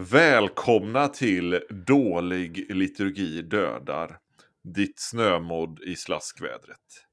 [0.00, 4.18] Välkomna till Dålig liturgi dödar.
[4.74, 7.06] Ditt snömodd i slaskvädret.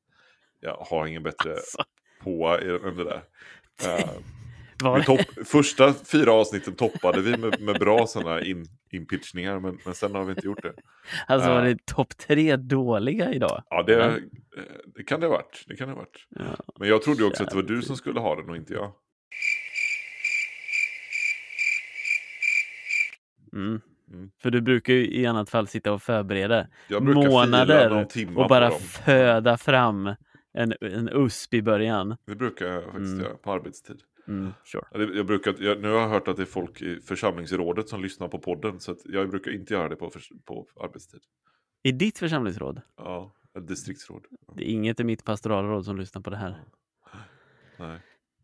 [0.61, 1.83] Jag har ingen bättre Alltså.
[2.23, 3.21] på än det där.
[4.97, 9.93] Vi topp, första fyra avsnitten toppade vi med, med bra sådana in, inpitchningar, men, men
[9.93, 10.73] sen har vi inte gjort det.
[11.27, 13.63] alltså var det topp tre dåliga idag?
[13.69, 14.13] Ja, det, eh,
[14.95, 15.63] det kan det ha varit.
[15.67, 16.27] Det kan det ha varit.
[16.29, 16.73] Ja.
[16.79, 18.91] Men jag trodde också att det var du som skulle ha den och inte jag.
[23.55, 23.81] Mm.
[24.11, 24.31] Mm.
[24.41, 30.15] För du brukar ju i annat fall sitta och förbereda månader och bara föda fram
[30.53, 32.17] en, en USP i början.
[32.25, 33.19] Det brukar jag faktiskt Mm.
[33.25, 34.01] göra på arbetstid.
[34.27, 35.17] Mm, sure.
[35.17, 38.27] Jag brukar, jag, nu har jag hört att det är folk i församlingsrådet som lyssnar
[38.27, 38.79] på podden.
[38.79, 40.11] Så jag brukar inte göra det på,
[40.45, 41.19] på arbetstid.
[41.83, 42.81] I ditt församlingsråd?
[42.97, 44.25] Ja, distriktsråd.
[44.55, 46.63] Det är inget i mitt pastoralråd som lyssnar på det här.
[47.77, 47.99] Nej.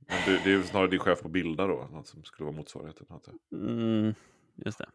[0.08, 1.88] Men det, det är ju snarare din chef på Bilda då.
[1.91, 3.08] Något som skulle vara motsvarigheten.
[3.52, 4.14] Mm,
[4.55, 4.86] just det.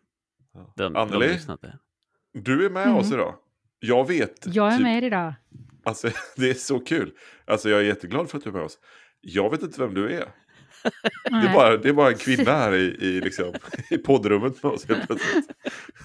[0.77, 1.78] De Anneli, inte.
[2.33, 2.97] du är med Mm.
[2.97, 3.34] oss idag.
[3.80, 4.47] Jag vet.
[4.47, 5.34] Jag är typ- med idag.
[5.84, 7.12] Alltså, det är så kul.
[7.47, 8.78] Alltså, jag är jätteglad för att du är med oss.
[9.20, 10.28] Jag vet inte vem du är.
[11.25, 13.53] Det är bara, det är bara en kvinna här i, i, liksom,
[13.91, 15.47] i poddrummet med oss helt plötsligt.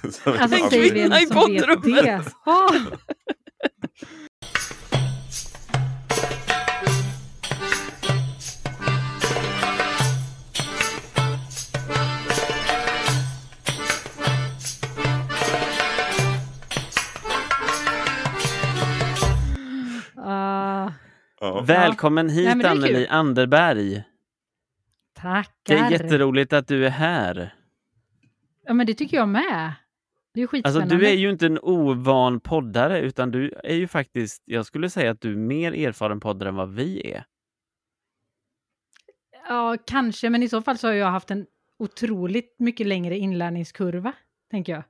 [0.04, 0.90] Alltså säg Anneli.
[0.90, 2.34] kvinna i poddrummet.
[21.42, 21.62] Ja.
[21.62, 23.08] Välkommen hit Nej, Anneli.
[23.08, 24.04] Anderberg.
[25.14, 25.52] tackar.
[25.64, 27.54] Det är jätteroligt att du är här.
[28.66, 29.74] Ja, men det tycker jag med.
[30.34, 30.96] Det är Alltså skitspännande.
[30.98, 35.12] du är ju inte en ovan poddare utan du är ju faktiskt, jag skulle säga
[35.12, 37.26] att du är mer erfaren poddare än vad vi är.
[39.50, 41.46] Ja, kanske, men i så fall så har jag haft en
[41.80, 44.14] otroligt mycket längre inlärningskurva,
[44.52, 44.84] tänker jag.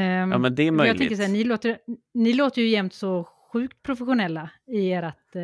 [0.00, 0.98] Ehm, Ja men det är jag möjligt.
[0.98, 1.78] tänker så här, ni låter,
[2.14, 5.42] ni låter ju jämt så sjukt professionella i ert, eh,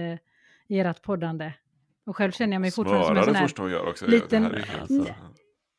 [0.68, 1.52] i ert poddande.
[2.06, 3.42] Och själv känner jag mig fortfarande som en sån här...
[3.42, 4.06] första hon gör också.
[4.06, 5.14] liten- Det här är helt- Alltså.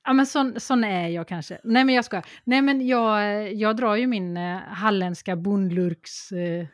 [0.03, 1.59] Ja, men sån, sån är jag kanske.
[1.63, 2.21] Nej, men jag ska.
[2.43, 6.65] Nej, men jag, jag drar ju min eh, halländska bondlurks eh,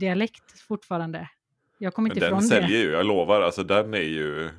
[0.00, 1.28] dialekt fortfarande.
[1.78, 2.84] Jag kommer Men inte den ifrån säljer det.
[2.84, 3.40] ju, jag lovar.
[3.42, 4.50] Alltså den är ju...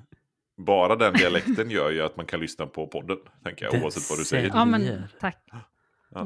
[0.57, 3.17] Bara den dialekten gör ju att man kan lyssna på podden.
[3.43, 4.43] Tänker jag, Den oavsett vad du säger.
[4.43, 4.57] säljer.
[4.57, 5.07] Ja, men Säljer.
[5.19, 5.37] tack.
[5.51, 5.59] Ja.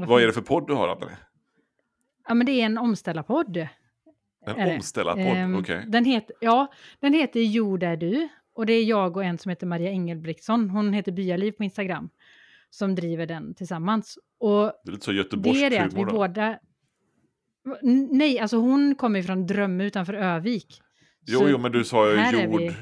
[0.08, 1.12] vad är det för podd du har, Anneli?
[2.28, 3.58] Ja, men det är en omställarpodd.
[4.46, 5.26] En är omställarpodd?
[5.38, 5.84] Ehm, Okej.
[5.88, 8.28] den, heter, ja, den heter Jord är du.
[8.54, 10.70] Och det är jag och en som heter Maria Engelbrektsson.
[10.70, 12.10] Hon heter Byaliv på Instagram.
[12.70, 14.18] Som driver den tillsammans.
[14.40, 16.12] Och Det är lite så göteborgsk det är det att vi då.
[16.12, 16.60] båda...
[18.12, 20.82] Nej, alltså hon kommer från Drömme utanför Övik.
[21.26, 22.74] Jo, Så jo, men du sa ju är jord...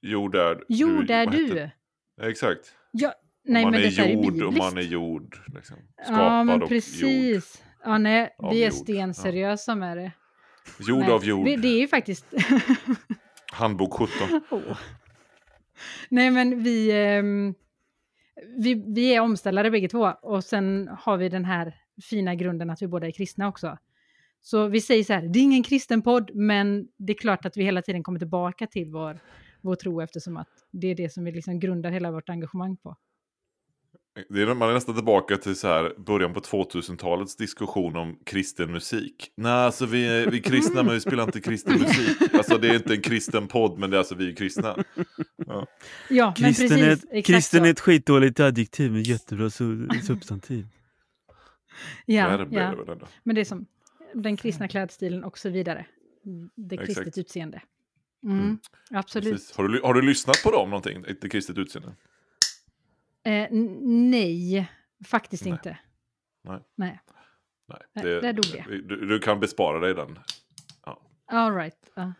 [0.00, 0.64] Jord är...
[0.68, 1.70] Jord är du.
[2.16, 2.74] Ja, Exakt.
[2.90, 3.12] Ja,
[3.44, 4.46] nej, man men är är jord bibliskt.
[4.46, 5.36] och man är jord.
[5.54, 5.76] Liksom.
[6.04, 7.63] Skapad ja, men och precis.
[7.84, 8.72] Ja, nej, vi är jord.
[8.72, 10.12] stenseriösa med det.
[10.88, 10.98] jord.
[10.98, 11.46] Nej, av jord.
[11.46, 12.26] Det, det är ju faktiskt...
[13.52, 14.40] Handbok 17.
[14.50, 14.78] Åh.
[16.08, 17.54] Nej, men vi, ehm,
[18.58, 20.12] vi, vi är omställare bägge två.
[20.22, 23.78] Och sen har vi den här fina grunden att vi båda är kristna också.
[24.40, 27.56] Så vi säger så här, det är ingen kristen podd, men det är klart att
[27.56, 29.20] vi hela tiden kommer tillbaka till vår,
[29.60, 32.96] vår tro eftersom att det är det som vi liksom grundar hela vårt engagemang på.
[34.28, 38.72] Det är, man är nästan tillbaka till så här, början på 2000-talets diskussion om kristen
[38.72, 39.30] musik.
[39.36, 42.34] Nej, alltså vi är, vi är kristna men vi spelar inte kristen musik.
[42.34, 44.84] Alltså det är inte en kristen podd men det är alltså vi är kristna.
[45.46, 45.66] Ja,
[46.38, 47.04] men Kristen, är, precis.
[47.04, 47.66] ett- exakt kristen så.
[47.66, 50.66] är ett skitdåligt adjektiv men jättebra su- substantiv.
[52.06, 52.74] Ja, ja.
[52.84, 53.06] det.
[53.22, 53.66] Men det är som
[54.14, 55.86] den kristna klädstilen och så vidare.
[56.56, 57.18] Det kristet Exakt.
[57.18, 57.62] utseende.
[58.26, 58.58] Mm, Mm.
[58.90, 59.32] Absolut.
[59.32, 59.56] Precis.
[59.56, 61.04] Har, du, har du lyssnat på dem någonting?
[61.08, 61.92] Ett kristet utseende?
[63.24, 64.70] Eh, nej,
[65.04, 65.52] faktiskt Nej.
[65.52, 65.78] inte.
[66.44, 66.60] Nej.
[66.74, 67.00] Nej.
[67.68, 68.64] Nej, Nej, där dog det.
[68.88, 70.18] Du, du kan bespara dig den.
[71.26, 71.90] All right.
[71.94, 72.12] Ja,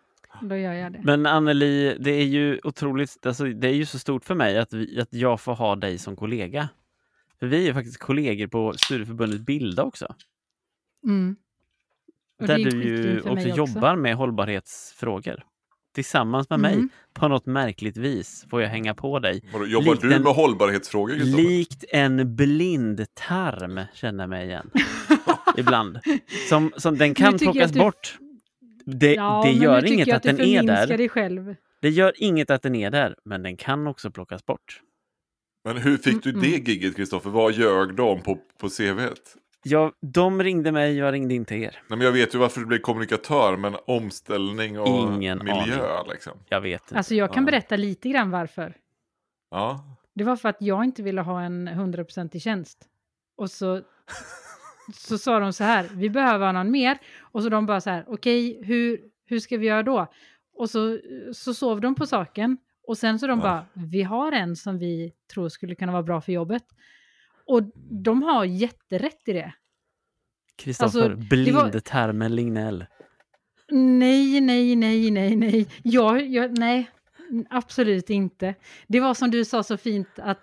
[0.42, 1.00] då gör jag det.
[1.04, 4.72] Men Anneli, det är ju otroligt, alltså, det är ju så stort för mig att,
[4.72, 6.68] vi, att jag får ha dig som kollega.
[7.38, 10.14] För vi är ju faktiskt kollegor på studieförbundet Bilda också.
[11.06, 11.36] Mm.
[12.40, 15.44] Och Där det är du ju också mig jobbar med hållbarhetsfrågor.
[15.94, 16.88] Tillsammans med mig, Mm.
[17.12, 19.42] på något märkligt vis, får jag hänga på dig.
[19.66, 21.14] Jobbar Likt du en- med hållbarhetsfrågor?
[21.14, 24.70] Likt en blind tarm känner jag mig igen.
[25.56, 25.98] Ibland.
[26.48, 28.18] Som, som den kan plockas att du- bort.
[28.86, 30.98] Det, Ja, det gör inget att, du den är där.
[30.98, 31.54] dig själv.
[31.82, 34.80] Det gör inget att den är där, men den kan också plockas bort.
[35.64, 37.30] Men hur fick du Mm, det gigget Kristoffer?
[37.30, 39.36] Vad ljög de på, på CVt?
[39.64, 41.60] Jag, de ringde mig, jag ringde inte er.
[41.88, 46.32] Nej, men jag vet ju varför du blev kommunikatör, men omställning och Ingen miljö liksom.
[46.48, 46.96] Jag vet inte.
[46.96, 47.46] Alltså jag kan Ja.
[47.50, 48.76] berätta lite grann varför.
[49.50, 49.84] Ja,
[50.14, 52.78] Det var för att jag inte ville ha en 100% i tjänst.
[53.36, 53.80] Och så,
[54.94, 56.98] så sa de så här, vi behöver någon mer.
[57.20, 60.06] Och så de bara så här, okej, hur, hur ska vi göra då?
[60.56, 60.98] Och så,
[61.34, 62.56] så sov de på saken.
[62.86, 63.42] Och sen så de Ja.
[63.44, 66.64] bara, vi har en som vi tror skulle kunna vara bra för jobbet.
[67.46, 69.54] Och de har jätterätt i det.
[70.56, 72.86] Kristoffer, Alltså, det var- blindtarmen Lignell.
[73.70, 75.68] Nej, nej, nej, nej, nej.
[75.82, 76.90] Jag, jag, nej,
[77.50, 78.54] absolut inte.
[78.86, 80.38] Det var som du sa så fint att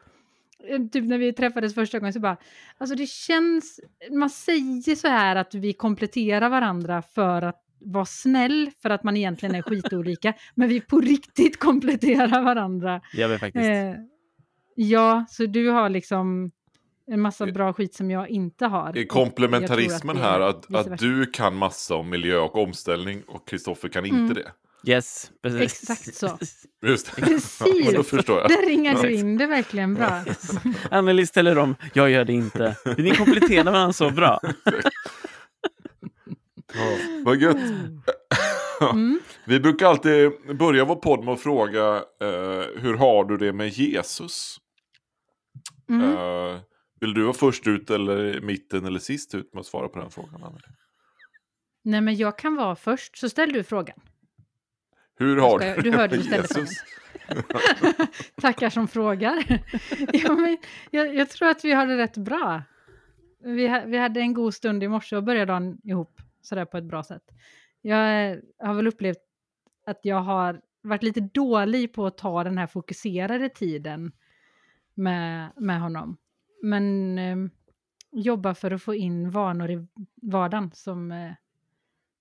[0.68, 2.38] eh, typ när vi träffades första gången så bara,
[2.78, 3.80] alltså det känns,
[4.12, 9.18] man säger så här att vi kompletterar varandra för att vara snäll för att man
[9.18, 13.02] egentligen är skitolika, men vi på riktigt kompletterar varandra.
[13.14, 13.66] Jag vet faktiskt.
[13.70, 13.94] Eh,
[14.76, 16.52] ja, så du har liksom
[17.12, 18.98] en massa bra skit som jag inte har.
[18.98, 23.48] Är komplementarismen tror här att att, att du kan massa om miljö och omställning och
[23.48, 24.34] Kristoffer kan inte Mm.
[24.34, 24.52] det?
[24.92, 25.62] Yes, precis.
[25.62, 26.38] Exakt så.
[26.88, 27.22] Just det.
[27.22, 27.60] Precis.
[27.94, 28.50] Då förstår jag.
[28.50, 30.24] Där ringar du in det verkligen bra.
[30.92, 32.76] Anneli ställer om, jag gör det inte.
[32.98, 34.40] Ni kompletterar varandra så bra.
[36.74, 37.58] Ja, vad gött.
[38.92, 39.20] Mm.
[39.46, 43.70] Vi brukar alltid börja vår podd med att fråga eh, hur har du det med
[43.70, 44.58] Jesus?
[45.90, 46.04] Mm.
[46.04, 46.60] Eh,
[47.02, 50.12] vill du vara först ut eller mitten eller sist ut med att svara på den
[50.12, 50.44] frågan?
[50.44, 50.64] Anneli?
[51.84, 54.00] Nej, men jag kan vara först, så ställ du frågan.
[55.16, 56.84] Hur har du Du det hörde med du ställde Jesus?
[58.42, 59.44] Tackar som frågar.
[60.14, 60.58] ja, men
[60.92, 62.64] jag, jag tror att vi har det rätt bra.
[63.44, 66.78] Vi, ha, vi hade en god stund i morse och började dagen ihop sådär på
[66.78, 67.24] ett bra sätt.
[67.82, 69.18] Jag eh, har väl upplevt
[69.86, 74.12] att jag har varit lite dålig på att ta den här fokuserade tiden
[74.94, 76.18] med, med honom.
[76.62, 77.38] Men eh,
[78.12, 79.88] jobba för att få in vanor i
[80.22, 81.32] vardagen som, eh,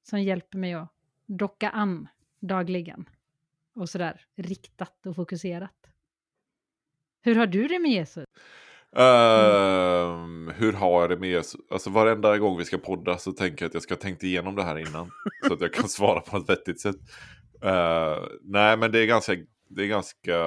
[0.03, 0.93] som hjälper mig att
[1.27, 2.09] docka an
[2.41, 3.09] dagligen.
[3.75, 5.77] Och sådär riktat och fokuserat.
[7.23, 8.25] Hur har du det med Jesus?
[8.97, 11.61] Ehm, hur har jag det med Jesus?
[11.71, 14.57] Alltså varenda gång vi ska podda så tänker jag att jag ska ha tänkt igenom
[14.57, 15.11] det här innan.
[15.47, 16.97] så att jag kan svara på ett vettigt sätt.
[17.65, 19.37] Uh, nej men det är ganska,
[19.69, 20.39] det är ganska,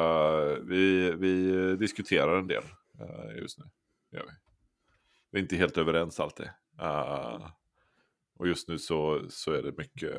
[0.69, 2.63] vi, vi diskuterar en del
[3.01, 3.65] uh, just nu.
[4.13, 4.31] Gör vi.
[5.31, 6.45] vi är inte helt överens alltid.
[6.45, 7.51] Uh, ah,
[8.39, 10.17] och just nu så, så är det mycket,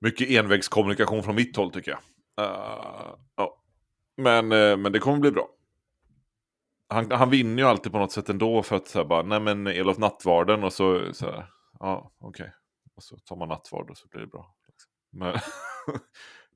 [0.00, 2.00] mycket envägskommunikation från mitt håll tycker jag.
[2.46, 3.64] Uh, ja.
[4.16, 5.48] men, uh, men det kommer bli bra
[6.90, 9.40] han, han vinner ju alltid på något sätt ändå för att så här bara, nej
[9.40, 11.46] men Elof nattvarden och så, så här,
[11.78, 12.52] ja okej.
[12.96, 14.54] Och så tar man nattvard och så blir det bra.
[15.10, 15.32] Men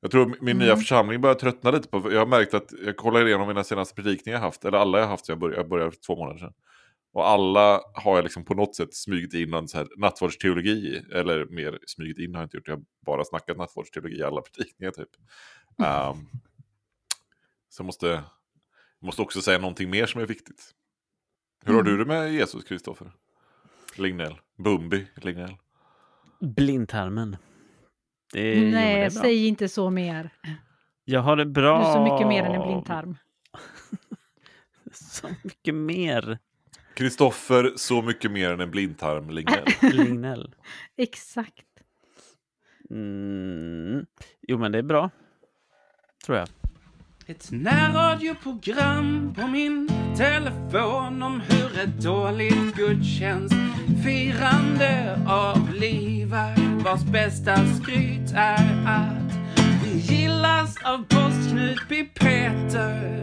[0.05, 0.79] jag tror min nya Mm.
[0.79, 4.39] församling börjar tröttna lite på, jag har märkt att jag kollar igenom mina senaste predikningar
[4.39, 6.53] jag haft, eller alla jag haft, jag började, jag började för två månader sedan.
[7.13, 10.97] Och alla har jag liksom på något sätt smugit in någon så här nattvardsteologi i,
[11.13, 14.41] eller mer smugit in har jag inte gjort, jag har bara snackat nattvardsteologi i alla
[14.43, 15.09] predikningar typ.
[15.79, 16.29] Um,
[17.69, 20.71] så jag måste, jag måste också säga någonting mer som är viktigt.
[21.65, 21.93] Hur har Mm.
[21.93, 23.13] du det med Jesus, Kristoffer?
[23.97, 24.35] Lignell?
[24.59, 25.57] Bumbi Lignell?
[26.41, 27.37] Blindtarmen.
[28.33, 29.23] Det jo, Nej, bra.
[29.23, 30.31] säg inte så mer.
[31.05, 31.79] Jag har det bra.
[31.79, 33.17] Du är så mycket mer än en blindtarm.
[34.93, 36.39] Så mycket mer.
[36.95, 39.65] Kristoffer, så mycket mer än en blindtarm Lignell.
[39.83, 40.55] Lignell.
[40.97, 41.65] Exakt.
[42.91, 44.07] Mm.
[44.49, 45.11] Jo, men det är bra.
[46.27, 46.49] Tror jag.
[47.27, 58.87] Ett närradioprogram på min telefon om hur ett dåligt gudstjänstfirande avlivar vars bästa skryt är
[58.87, 59.35] att
[59.85, 61.79] vi gillas av postknut
[62.15, 63.23] Peter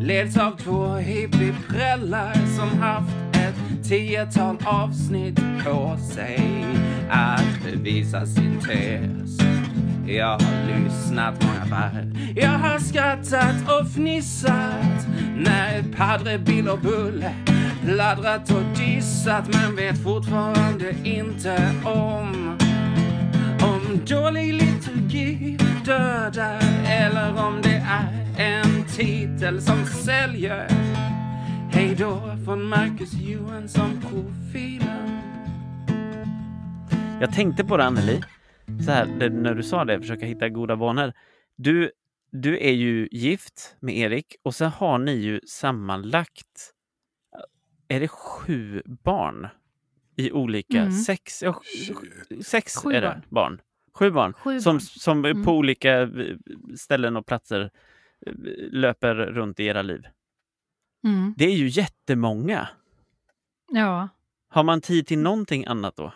[0.00, 6.64] leds av två hippieprällar som haft ett tiotal avsnitt på sig
[7.10, 9.38] att bevisa sin tes.
[10.06, 12.18] Jag har lyssnat många varv.
[12.36, 17.34] Jag har skrattat och fnissat när Padre Bill och Bulle
[17.86, 22.58] laddrat och dissat men vet fortfarande inte om
[23.62, 30.68] om dålig liturgi dödar eller om det är en titel som säljer.
[31.72, 35.20] Hej då från Marcus Johansson-profilen.
[37.20, 38.22] Jag tänkte på det, Anneli.
[38.84, 41.12] Så här, när du sa det, försöka hitta goda vanor.
[41.56, 41.90] Du,
[42.32, 46.72] du är ju gift med Erik och sen har ni ju sammanlagt,
[47.88, 49.48] är det sju barn?
[50.16, 50.92] I olika, Mm.
[50.92, 51.60] sex, ja,
[52.44, 53.22] sex Sju är det barn.
[53.28, 53.60] barn.
[53.94, 54.32] Sju barn.
[54.32, 54.80] Sju som barn.
[54.80, 55.44] som Mm.
[55.44, 56.08] på olika eh,
[56.76, 57.70] ställen och platser
[58.26, 58.32] eh,
[58.70, 60.02] löper runt i era liv.
[61.04, 61.34] Mm.
[61.36, 62.68] Det är ju jättemånga.
[63.70, 64.08] Ja.
[64.48, 66.12] Har man tid till någonting annat då?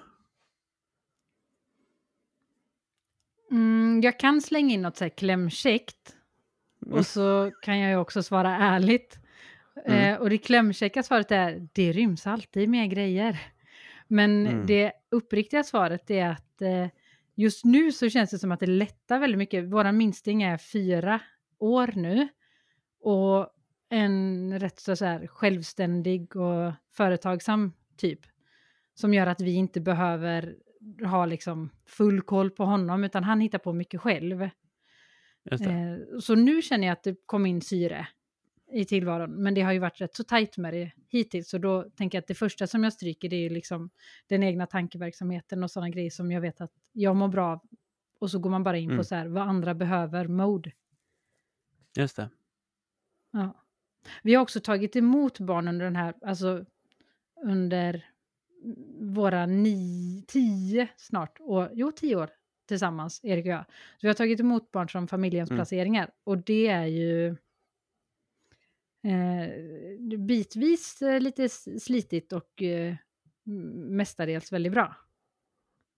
[3.51, 6.17] Mm, jag kan slänga in något så här klämkäckt.
[6.91, 9.19] Och så kan jag ju också svara ärligt.
[9.87, 10.15] Mm.
[10.15, 13.41] Eh, och det klämkäcka svaret är, det ryms alltid mer grejer.
[14.09, 14.67] Men Mm.
[14.67, 16.87] det uppriktiga svaret är att eh,
[17.35, 19.65] just nu så känns det som att det lättar väldigt mycket.
[19.65, 21.21] Vår minsting är fyra
[21.59, 22.29] år nu.
[23.01, 23.49] Och
[23.89, 28.21] en rätt så, så här självständig och företagsam typ.
[28.95, 30.55] Som gör att vi inte behöver
[31.07, 34.49] ha liksom full koll på honom utan han hittar på mycket själv.
[35.71, 38.09] Eh, så nu känner jag att det kom in syre
[38.73, 39.31] i tillvaron.
[39.43, 41.49] Men det har ju varit rätt så tajt med det hittills.
[41.49, 43.91] Så då tänker jag att det första som jag stryker det är ju liksom
[44.27, 47.61] den egna tankeverksamheten och sådana grejer som jag vet att jag mår bra av.
[48.19, 48.97] Och så går man bara in Mm.
[48.99, 50.73] på så här vad andra behöver, mode.
[51.97, 52.31] Just det.
[53.31, 53.55] Ja.
[54.23, 56.65] Vi har också tagit emot barn under den här, alltså
[57.45, 58.05] under
[59.01, 62.31] våra nio, tio snart, år, jo tio år
[62.69, 63.65] tillsammans, Erik och jag.
[63.67, 65.59] Så vi har tagit emot barn som familjens Mm.
[65.59, 67.37] placeringar och det är ju
[69.03, 72.95] eh, bitvis eh, lite slitigt och eh,
[73.91, 74.97] mestadels väldigt bra.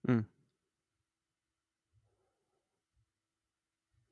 [0.08, 0.24] Mm.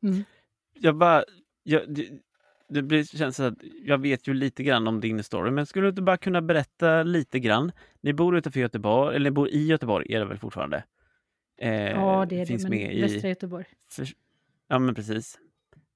[0.02, 0.24] Mm.
[0.72, 1.24] Jag bara...
[1.62, 2.08] Jag, det,
[2.68, 3.54] det blir, känns så att
[3.84, 7.02] jag vet ju lite grann om din story, men skulle du inte bara kunna berätta
[7.02, 7.72] lite grann?
[8.00, 10.84] Ni bor utanför Göteborg, eller ni bor i Göteborg, är det väl fortfarande?
[11.56, 13.64] Eh, Ja, det är finns det, men med i, Västra Göteborg.
[13.90, 14.08] för,
[14.68, 15.38] Ja, men precis.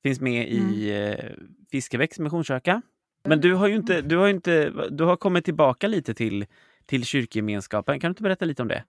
[0.04, 1.12] Finns med i Mm.
[1.12, 1.30] eh,
[1.70, 2.82] Fiskebäcks missionskyrka.
[3.24, 6.46] Men du har ju inte, du har inte, du har kommit tillbaka lite till,
[6.86, 8.00] till kyrkgemenskapen.
[8.00, 8.84] Kan du inte berätta lite om det?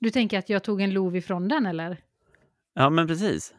[0.00, 1.96] Du tänker att jag tog en lov ifrån den eller?
[2.74, 3.54] Ja, men precis.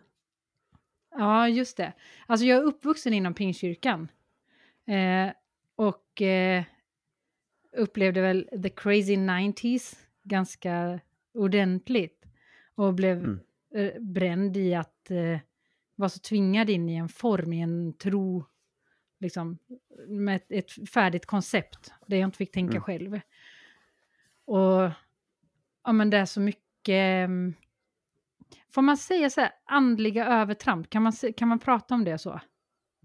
[1.11, 1.93] Ja, just det.
[2.27, 4.07] Alltså jag är uppvuxen inom Pingstkyrkan.
[4.87, 5.33] Eh,
[5.75, 6.63] och eh,
[7.77, 10.99] upplevde väl the crazy 90s ganska
[11.33, 12.25] ordentligt.
[12.75, 13.39] Och blev Mm.
[13.75, 15.39] eh, bränd i att eh,
[15.95, 18.45] vara så tvingad in i en form, i en tro,
[19.19, 19.57] liksom
[20.07, 22.81] med ett, ett färdigt koncept där jag inte fick tänka Mm.
[22.81, 23.19] själv.
[24.45, 24.91] Och
[25.83, 27.25] ja, men det är så mycket...
[27.25, 27.53] mm,
[28.69, 30.89] Får man säga så här, andliga övertramp?
[30.89, 32.39] Kan man, kan man prata om det så?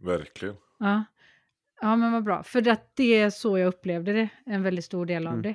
[0.02, 0.56] Verkligen.
[0.78, 1.04] Ja.
[1.80, 2.42] ja, men vad bra.
[2.42, 5.42] För att det är så jag upplevde det, en väldigt stor del av Mm.
[5.42, 5.54] det.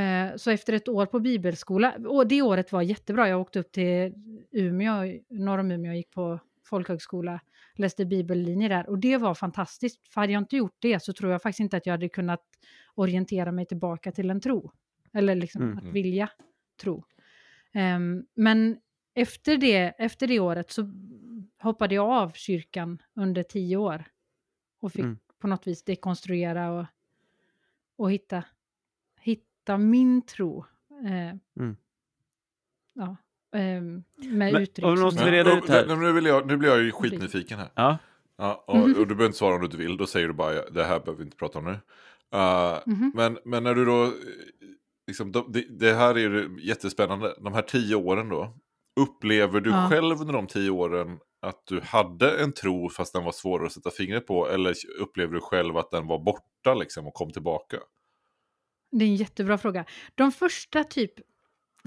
[0.00, 3.72] Eh, så efter ett år på bibelskola, och det året var jättebra, jag åkte upp
[3.72, 4.14] till
[4.50, 7.40] Umeå, norr om Umeå, och gick på folkhögskola,
[7.74, 10.08] läste bibellinje där, och det var fantastiskt.
[10.08, 12.42] För hade jag inte gjort det så tror jag faktiskt inte att jag hade kunnat
[12.94, 14.72] orientera mig tillbaka till en tro.
[15.12, 15.78] Eller liksom Mm.
[15.78, 16.30] att vilja
[16.80, 17.04] tro.
[17.72, 18.80] Ehm, men
[19.14, 20.90] efter det, efter det året så
[21.60, 24.04] hoppade jag av kyrkan under tio år.
[24.80, 25.18] Och fick Mm.
[25.38, 26.86] på något vis dekonstruera och,
[27.96, 28.44] och hitta,
[29.20, 30.64] hitta min tro.
[31.04, 31.76] Eh, Mm.
[32.92, 33.16] Ja,
[33.56, 34.86] med Men- uttryck.
[34.86, 35.86] och måste vi reda ut här.
[35.86, 37.68] nu, nu, vill jag, nu blir jag ju skitnyfiken här.
[37.74, 37.98] Ja,
[38.38, 40.70] Ja, och, och du behöver inte svara om du inte vill, då säger du bara
[40.70, 41.70] det här behöver vi inte prata om nu.
[42.38, 43.12] Uh, Mhm.
[43.14, 44.10] men, men när du då, eh,
[45.06, 48.56] liksom, de, det, det här är ju jättespännande, de här tio åren då,
[49.00, 49.88] upplever du Ja.
[49.90, 53.72] själv under de tio åren att du hade en tro fast den var svårare att
[53.72, 57.76] sätta fingret på, eller upplever du själv att den var borta liksom och kom tillbaka?
[58.92, 59.84] Det är en jättebra fråga.
[60.14, 61.12] De första typ,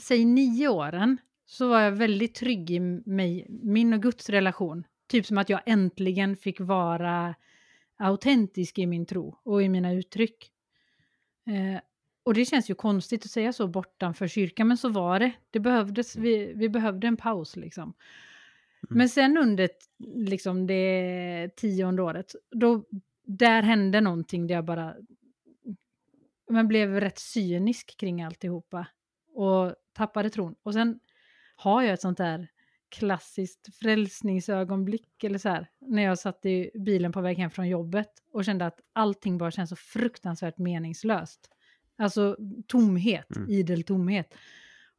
[0.01, 1.17] säg nio åren,
[1.49, 4.83] så var jag väldigt trygg i mig, min och Guds relation.
[5.07, 7.35] Typ som att jag äntligen fick vara
[7.97, 10.51] autentisk i min tro och i mina uttryck.
[11.47, 11.81] Eh,
[12.23, 15.31] och det känns ju konstigt att säga så bortanför kyrkan, men så var det.
[15.49, 17.93] Det behövdes, vi, vi behövde en paus liksom.
[18.89, 22.83] Men sen under liksom det tionde året, då,
[23.23, 24.95] där hände någonting där jag bara
[26.49, 28.87] men blev rätt cynisk kring alltihopa
[29.33, 30.55] och tappade tron.
[30.63, 30.99] Och sen
[31.59, 32.47] har jag ett sånt där
[32.89, 38.09] klassiskt frälsningsögonblick eller så här, när jag satt i bilen på väg hem från jobbet
[38.33, 41.49] och kände att allting bara känns så fruktansvärt meningslöst.
[41.97, 42.37] Alltså
[42.67, 43.49] tomhet, Mm.
[43.49, 44.33] idel tomhet.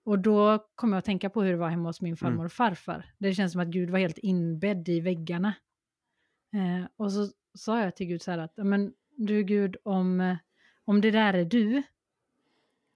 [0.04, 2.52] Och då kom jag att tänka på hur det var hemma hos min farmor och
[2.52, 3.04] farfar.
[3.18, 5.54] Det känns som att Gud var helt inbädd i väggarna.
[6.54, 10.36] Eh, och så sa jag till Gud så här att, men du Gud, om,
[10.84, 11.82] om det där är du,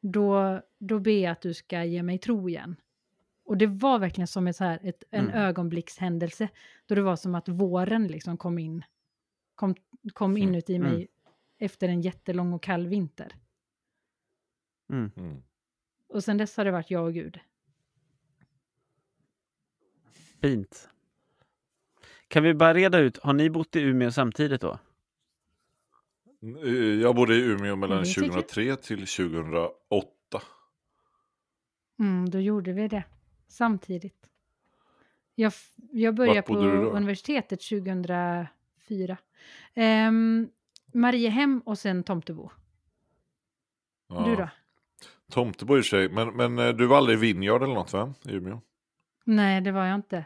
[0.00, 2.76] då, då ber jag att du ska ge mig tro igen.
[3.45, 5.37] Och det var verkligen som ett, så här, ett, en Mm.
[5.37, 6.49] ögonblickshändelse,
[6.87, 8.85] då det var som att våren liksom kom in,
[9.55, 9.75] kom,
[10.13, 10.43] kom Mm.
[10.43, 11.07] inuti mig Mm.
[11.59, 13.35] efter en jättelång och kall vinter.
[14.91, 15.11] mm.
[15.17, 15.43] Mm.
[16.09, 17.41] Och sen dess har det varit jag och Gud.
[20.41, 20.89] fint.
[22.29, 24.79] Kan vi bara reda ut, har ni bott i Umeå samtidigt då?
[26.65, 28.33] Eh, Jag bodde i Umeå mellan det tycker jag.
[28.33, 30.43] 2003 till 2008.
[31.99, 33.05] Mm, då gjorde vi det
[33.55, 34.29] samtidigt.
[35.35, 35.53] Jag,
[35.93, 39.17] jag började på universitetet 2004.
[39.75, 40.49] Um,
[40.93, 42.51] Mariehem och sen Tomtebo.
[44.09, 44.25] Ja.
[44.25, 44.49] Du då?
[45.31, 47.93] Tomtebo i och för sig, men, men eh, du var aldrig i Vinjard eller något
[47.93, 48.15] va?
[48.25, 48.61] I Umeå?
[49.25, 50.25] Nej, det var jag inte.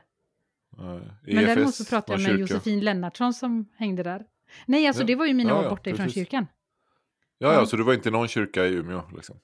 [0.77, 1.01] Nej.
[1.23, 2.55] Men däremot så pratade jag med kyrka.
[2.55, 4.27] Josefin Lennartsson som hängde där.
[4.67, 5.07] Nej, alltså Ja.
[5.07, 6.47] det var ju mina Ja, år ja, borta ifrån kyrkan.
[7.39, 9.37] Ja, ja, så du var inte i någon kyrka i Umeå liksom.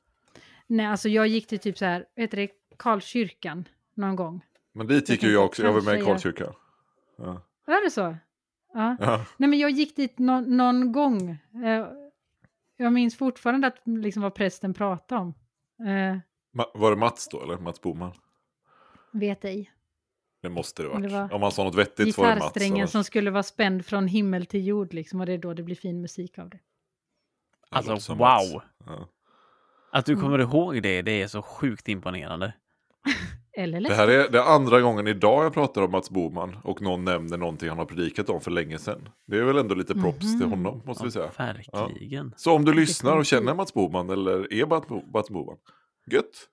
[0.66, 4.44] Nej, alltså jag gick till typ så här, vad heter det, Karlskyrkan någon gång.
[4.72, 6.54] Men dit gick Jag ju jag också, jag var med i kanske Karlskyrkan.
[7.18, 7.42] Ja.
[7.66, 8.16] Är det så?
[8.74, 8.96] Ja.
[9.00, 9.26] Ja.
[9.36, 11.30] Nej, men jag gick dit nå- någon gång.
[11.64, 11.86] Eh,
[12.76, 15.34] jag minns fortfarande att liksom vad prästen pratade om.
[15.88, 16.18] Eh,
[16.74, 18.12] Var det Mats då, eller Mats Boman?
[19.12, 19.70] vet ej.
[20.42, 22.38] Det måste det det var Om man sa något vettigt var det Mats.
[22.44, 25.20] Gitarrsträngen som skulle vara spänd från himmel till jord liksom.
[25.20, 26.58] Och det är då det blir fin musik av det.
[27.70, 28.62] Alltså wow!
[28.86, 29.08] Ja.
[29.92, 30.22] Att du Mm.
[30.24, 32.52] kommer ihåg det, det är så sjukt imponerande.
[33.56, 36.82] Eller Det här är det är andra gången idag jag pratar om Mats Boman och
[36.82, 39.08] någon nämner någonting han har predikat om för länge sedan.
[39.26, 40.50] Det är väl ändå lite props till Mhm.
[40.50, 41.30] honom måste vi säga.
[41.38, 42.34] Ja, verkligen.
[42.36, 45.56] Så om du lyssnar och känner Mats Boman eller är Mats Bo- Mats Boman,
[46.10, 46.48] gött!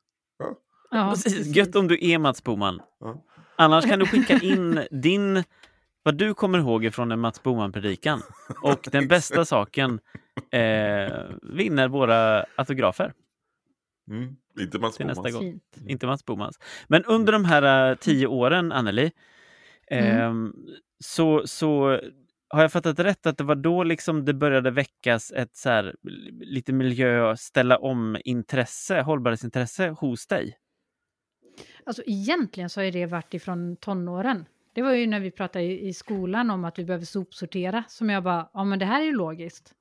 [0.92, 1.56] Ja, precis.
[1.56, 2.82] Gött om du är Mats Boman.
[3.00, 3.24] Ja.
[3.56, 5.44] Annars kan du skicka in din,
[6.04, 8.22] vad du kommer ihåg ifrån en Mats Boman-predikan.
[8.64, 10.00] Och den bästa saken
[10.52, 10.60] eh,
[11.42, 13.14] vinner våra autografer.
[14.10, 14.36] Mm.
[14.60, 15.34] Inte Mats nästa Bomans.
[15.36, 15.44] gång.
[15.44, 15.78] Fint.
[15.88, 16.60] Inte Mats Bomans.
[16.88, 19.12] Men under de här eh, tio åren, Anneli,
[19.92, 20.06] Mm.
[20.18, 20.54] ehm,
[21.00, 22.00] så, så
[22.50, 25.96] har jag fattat rätt att det var då liksom det började väckas ett så här,
[26.42, 30.58] lite miljö, ställa om intresse, hållbarhetsintresse hos dig?
[31.86, 34.46] Alltså egentligen så har det varit ifrån tonåren.
[34.74, 38.10] Det var ju när vi pratade i, i skolan om att vi behöver sopsortera som
[38.10, 39.74] jag bara, ja men det här är ju logiskt.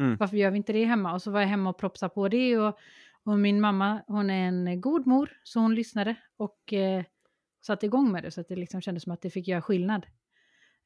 [0.00, 0.16] Mm.
[0.16, 1.12] Varför gör vi inte det hemma?
[1.14, 2.78] Och så var jag hemma och propsade på det och,
[3.26, 7.04] och min mamma, hon är en god mor, så hon lyssnade och eh,
[7.66, 10.06] satte igång med det så att det liksom kändes som att det fick göra skillnad.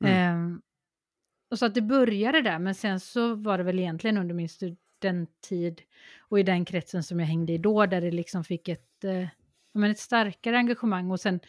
[0.04, 0.14] Mm.
[0.14, 0.62] Ehm,
[1.50, 4.48] och så att det började där, men sen så var det väl egentligen under min
[4.48, 5.82] studenttid
[6.18, 9.28] och i den kretsen som jag hängde i då, där det liksom fick ett, eh,
[9.74, 11.40] men ett starkare engagemang och sen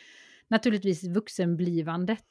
[0.48, 2.26] naturligtvis vuxenblivandet.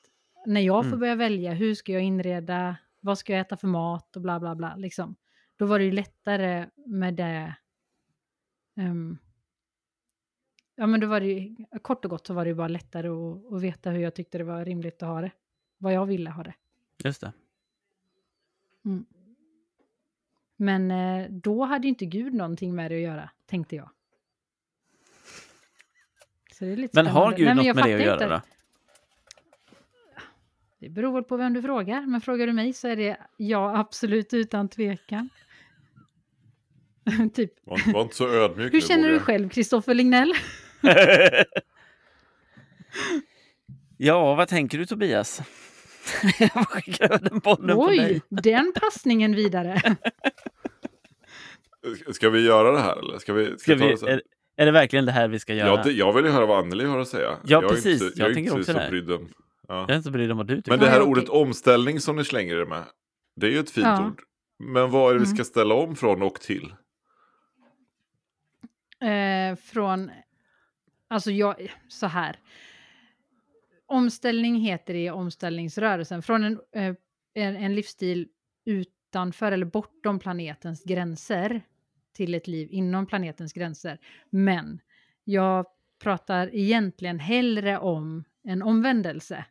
[0.46, 1.00] När jag får Mm.
[1.00, 4.54] börja välja, hur ska jag inreda, vad ska jag äta för mat och bla bla
[4.54, 4.76] bla.
[4.76, 5.16] Liksom.
[5.56, 7.54] Då var det ju lättare med det.
[8.80, 9.18] Ehm,
[10.76, 13.08] ja men då var det ju, kort och gott så var det ju bara lättare
[13.08, 15.30] att, att veta hur jag tyckte det var rimligt att ha det.
[15.78, 16.54] Vad jag ville ha det.
[17.04, 17.32] Just det.
[20.56, 23.90] Men eh, då hade ju inte Gud någonting med det att göra, tänkte jag.
[26.92, 27.36] Men har.
[27.36, 28.40] Gud Nej, något med det att göra då?
[30.78, 33.78] Det beror väl på vem du frågar, men frågar du mig så är det ja,
[33.78, 35.28] absolut utan tvekan.
[37.34, 39.22] typ, Var, inte- var inte så ödmjuk hur nu, känner du jag.
[39.22, 40.32] själv, Kristoffer Lignell?
[43.96, 45.40] ja, vad tänker du Tobias?
[46.38, 48.20] jag skickar över den bollen på Oj, dig.
[48.28, 49.96] den passningen vidare.
[52.12, 53.18] Ska vi göra det här eller?
[53.18, 54.22] Ska vi, ska Ska vi det är,
[54.56, 55.68] är det verkligen det här vi ska göra?
[55.68, 57.36] Ja, det, jag vill ju höra vad Anneli har att säga.
[57.44, 58.02] Ja, är precis.
[58.02, 59.14] Inte, Jag jag är tänker också så det.
[59.14, 59.28] om...
[59.68, 59.80] Ja.
[59.80, 60.70] Jag är inte så brydd om vad du tycker.
[60.70, 62.82] Men det här ordet omställning som ni slänger er med,
[63.36, 64.06] det är ju ett fint Ja.
[64.06, 64.22] ord.
[64.58, 65.36] Men vad är det vi Mm.
[65.36, 66.74] ska ställa om från och till?
[69.00, 70.10] Eh, från,
[71.08, 72.38] alltså jag, så här.
[73.86, 76.22] Omställning heter det i omställningsrörelsen.
[76.22, 76.94] Från en, eh,
[77.34, 78.28] en, en livsstil
[78.64, 81.62] utanför eller bortom planetens gränser
[82.12, 83.98] till ett liv inom planetens gränser.
[84.30, 84.80] Men
[85.24, 85.66] jag
[85.98, 89.44] pratar egentligen hellre om en omvändelse.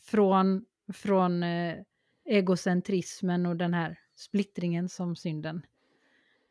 [0.00, 1.76] Från, från eh,
[2.24, 5.66] egocentrismen och den här splittringen som synden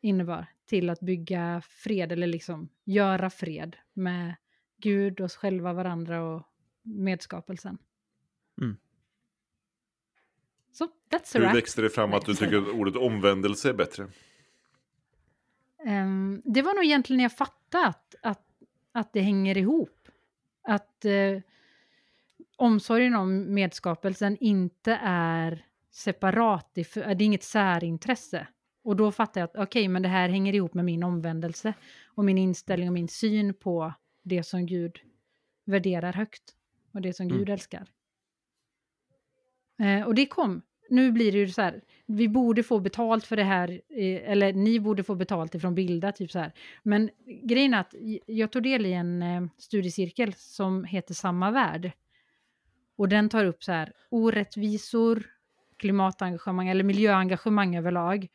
[0.00, 4.34] innebar till att bygga fred eller liksom göra fred med
[4.76, 6.42] Gud, oss själva, varandra och
[6.82, 7.78] medskapelsen.
[8.60, 8.76] Mm.
[10.72, 14.08] Så, that's a Hur växte det fram att du tycker att ordet omvändelse är bättre?
[15.84, 18.46] Ehm, det var nog egentligen när jag fattade att, att,
[18.92, 20.08] att det hänger ihop.
[20.62, 21.40] Att eh,
[22.56, 28.46] omsorgen om medskapelsen inte är separat, det är inget särintresse.
[28.86, 31.74] Och då fattar jag att okej, men det här hänger ihop med min omvändelse
[32.06, 34.98] och min inställning och min syn på det som Gud
[35.64, 36.42] värderar högt
[36.92, 37.38] och det som Mm.
[37.38, 37.88] Gud älskar.
[39.78, 40.62] Eh, och det kom.
[40.90, 44.52] Nu blir det ju så här, vi borde få betalt för det här, eh, eller
[44.52, 46.52] ni borde få betalt ifrån Bilda, typ så här.
[46.82, 47.10] Men
[47.42, 47.94] grejen är att
[48.26, 51.90] jag tog del i en eh, studiecirkel som heter Samma värld.
[52.96, 55.26] Och den tar upp så här orättvisor,
[55.76, 58.28] klimatengagemang eller miljöengagemang överlag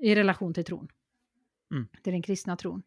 [0.00, 0.88] i relation till tron.
[1.70, 1.88] Mm.
[2.02, 2.82] Till den kristna tron.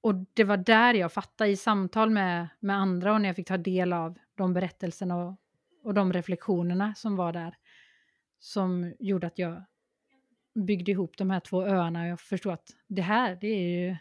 [0.00, 3.48] och det var där jag fattade i samtal med, med andra och när jag fick
[3.48, 5.36] ta del av de berättelserna och,
[5.82, 7.56] och de reflektionerna som var där.
[8.38, 9.62] Som gjorde att jag
[10.54, 13.96] byggde ihop de här två öarna och jag förstod att det här, det är ju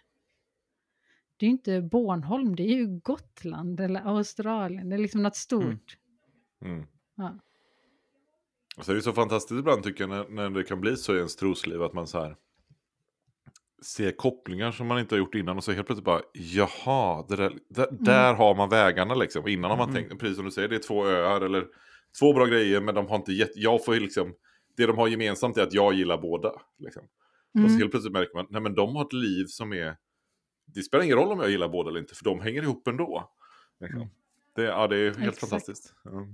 [1.38, 5.36] det är ju inte Bornholm, det är ju Gotland eller Australien, det är liksom något
[5.36, 5.98] stort.
[6.62, 6.88] Mm.
[7.15, 7.39] Ja.
[8.80, 11.13] Och så är det så fantastiskt ibland tycker jag när, när det kan bli så
[11.13, 12.36] i ens trosliv att man så här
[13.86, 17.36] ser kopplingar som man inte har gjort innan och så helt plötsligt bara jaha, det
[17.36, 19.48] där, där, där har man vägarna liksom.
[19.48, 20.04] Innan har man Mm.
[20.10, 21.65] tänkt, precis som du säger, det är två öar eller
[22.20, 24.34] två bra grejer men de har inte gett, jag får liksom,
[24.78, 26.52] det de har gemensamt är att jag gillar båda.
[26.78, 27.04] Liksom.
[27.04, 27.10] Och
[27.54, 27.78] så Mm.
[27.78, 29.98] helt plötsligt märker man, nej men de har ett liv som är,
[30.65, 33.32] det spelar ingen roll om jag gillar båda eller inte för de hänger ihop ändå.
[33.80, 34.02] Liksom.
[34.02, 34.13] Mm.
[34.56, 35.39] Det, ja, det är helt Exakt.
[35.39, 35.94] fantastiskt.
[36.04, 36.28] Ja.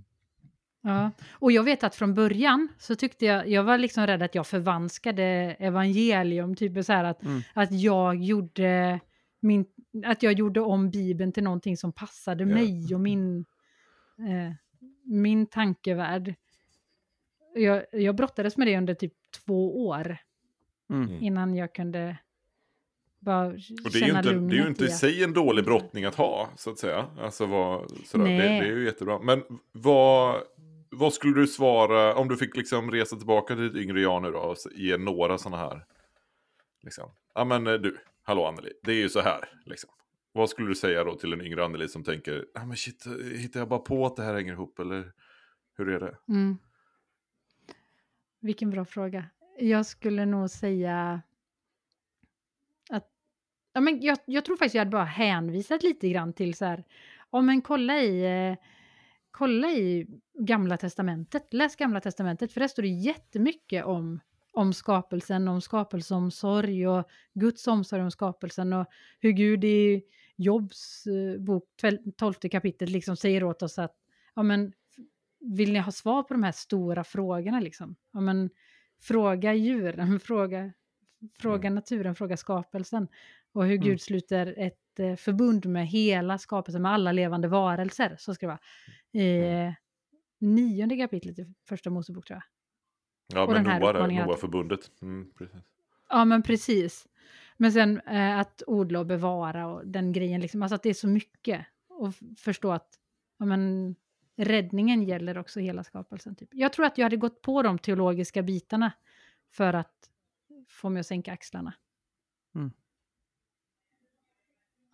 [0.88, 4.36] Ja, och jag vet att från början så tyckte jag, jag var liksom rädd att
[4.36, 5.24] jag förvanskade
[5.60, 7.42] evangelium, typ så här att, Mm.
[7.54, 9.00] att jag gjorde
[9.40, 9.66] min,
[10.06, 12.48] att jag gjorde om Bibeln till någonting som passade Ja.
[12.56, 13.46] mig och min,
[14.20, 14.54] eh,
[15.04, 16.36] min tankevärld.
[17.56, 19.14] Jag, jag brottades med det under typ
[19.46, 20.18] två år
[20.90, 21.24] Mm.
[21.24, 22.18] innan jag kunde
[23.20, 25.34] bara Och det är ju känna inte, det är ju inte i att- sig en
[25.34, 27.06] dålig brottning att ha, så att säga.
[27.22, 29.20] Alltså, vad, sådär, det, det är ju jättebra.
[29.20, 30.42] Men vad,
[30.96, 34.32] vad skulle du svara om du fick liksom resa tillbaka till ditt yngre jag nu
[34.32, 35.86] då och ge några sådana här.
[36.84, 37.12] Liksom.
[37.34, 39.50] Ja men eh, du, hallå Anneli, det är ju så här.
[39.66, 39.90] Liksom.
[40.32, 43.12] Vad skulle du säga då till en yngre Anneli som tänker, ja men shit, eh,
[43.14, 45.12] hittar jag bara på att det här hänger ihop eller
[45.78, 46.18] hur är det?
[46.28, 46.58] Mm.
[48.40, 49.26] Vilken bra fråga.
[49.58, 51.22] Jag skulle nog säga
[52.90, 53.10] att
[53.74, 56.84] ja, men jag, jag tror faktiskt jag hade bara hänvisat lite grann till så här,
[57.32, 58.58] ja men kolla i, eh,
[59.38, 64.20] kolla i Gamla Testamentet, läs Gamla Testamentet, för där står det jättemycket om,
[64.54, 68.86] om skapelsen, om skapelseomsorg och Guds omsorg om skapelsen och
[69.20, 70.04] hur Gud i
[70.36, 73.96] Jobs eh, bok, tväl- 12 kapitel, liksom säger åt oss att
[74.36, 74.74] ja, men,
[75.40, 77.60] vill ni ha svar på de här stora frågorna?
[77.60, 77.96] Liksom?
[78.14, 78.50] Ja, men,
[79.02, 80.74] fråga djuren, fråga,
[81.40, 83.08] fråga naturen, fråga skapelsen.
[83.56, 83.88] Och hur Mm.
[83.88, 88.16] Gud sluter ett eh, förbund med hela skapelsen, med alla levande varelser.
[88.20, 88.60] Så ska det vara.
[89.24, 89.74] I eh,
[90.40, 92.44] nionde kapitlet i första Mosebok tror jag.
[93.34, 93.64] Ja Och men
[94.16, 94.92] Noa-förbundet.
[95.02, 95.62] Mm, precis.
[96.10, 97.08] Ja, men precis.
[97.58, 100.94] Men sen eh, att odla och bevara och den grejen, liksom, alltså att det är
[100.94, 101.66] så mycket.
[101.90, 103.00] Och förstå att
[103.40, 103.96] ja, men,
[104.38, 106.36] räddningen gäller också hela skapelsen.
[106.36, 106.50] Typ.
[106.52, 108.92] Jag tror att jag hade gått på de teologiska bitarna
[109.52, 110.10] för att
[110.70, 111.74] få mig att sänka axlarna.
[112.56, 112.72] Mm.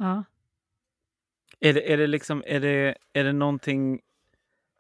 [0.02, 0.24] Ja.
[1.60, 4.00] Är det, är det liksom, är det, är det någonting,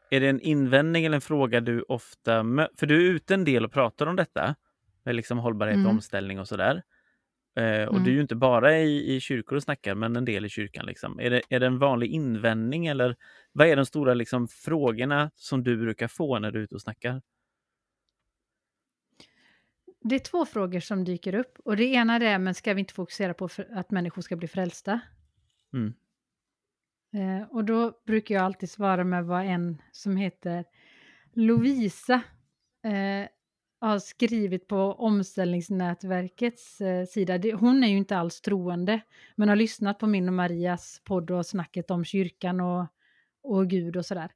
[0.09, 2.75] är det en invändning eller en fråga du ofta möter?
[2.77, 4.55] För du är ute en del och pratar om detta,
[5.03, 5.91] med liksom hållbarhet och Mm.
[5.95, 6.83] omställning och sådär.
[7.55, 8.03] Eh, och Mm.
[8.03, 10.85] du är ju inte bara i, i kyrkor och snackar, men en del i kyrkan.
[10.85, 11.19] Liksom.
[11.19, 13.15] Är, det, är det en vanlig invändning eller
[13.51, 16.81] vad är de stora liksom, frågorna som du brukar få när du är ute och
[16.81, 17.21] snackar?
[20.01, 21.59] Det är två frågor som dyker upp.
[21.65, 24.99] Och det ena är, men ska vi inte fokusera på att människor ska bli frälsta?
[25.73, 25.93] Mm.
[27.13, 30.65] Eh, och då brukar jag alltid svara med vad en som heter
[31.33, 32.21] Lovisa
[32.83, 33.27] eh,
[33.79, 37.37] har skrivit på omställningsnätverkets eh, sida.
[37.37, 39.01] Det, hon är ju inte alls troende,
[39.35, 42.85] men har lyssnat på min och Marias podd och snacket om kyrkan och,
[43.41, 44.31] och Gud och sådär.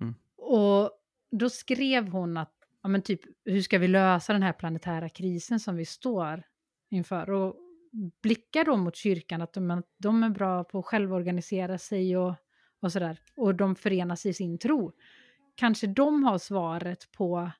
[0.00, 0.14] Mm.
[0.36, 0.90] Och
[1.30, 5.60] då skrev hon att, ja men typ, hur ska vi lösa den här planetära krisen
[5.60, 6.42] som vi står
[6.90, 7.30] inför?
[7.30, 7.56] Och
[8.22, 12.34] blickar då mot kyrkan, att de, de är bra på att självorganisera sig och,
[12.80, 13.20] och sådär.
[13.36, 14.92] Och de förenas i sin tro.
[15.54, 17.50] Kanske de har svaret på,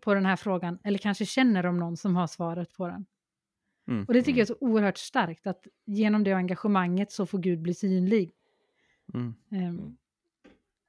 [0.00, 3.06] på den här frågan, eller kanske känner de någon som har svaret på den.
[3.88, 4.04] Mm.
[4.04, 7.62] Och det tycker jag är så oerhört starkt, att genom det engagemanget så får Gud
[7.62, 8.32] bli synlig.
[9.14, 9.34] Mm.
[9.50, 9.96] Ehm,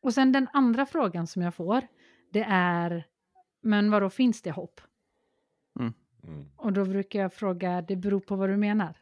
[0.02, 1.88] och sen den andra frågan som jag får,
[2.32, 3.08] det är,
[3.62, 4.82] men vadå, finns det hopp?
[6.28, 6.45] Mm.
[6.56, 8.97] Och då brukar jag fråga, det beror på vad du menar.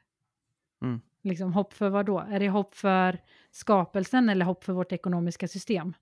[0.82, 1.02] Mm.
[1.22, 2.20] Liksom hopp för vad då?
[2.20, 3.20] Är det hopp för
[3.52, 5.94] skapelsen eller hopp för vårt ekonomiska system?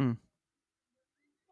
[0.00, 0.16] Mm.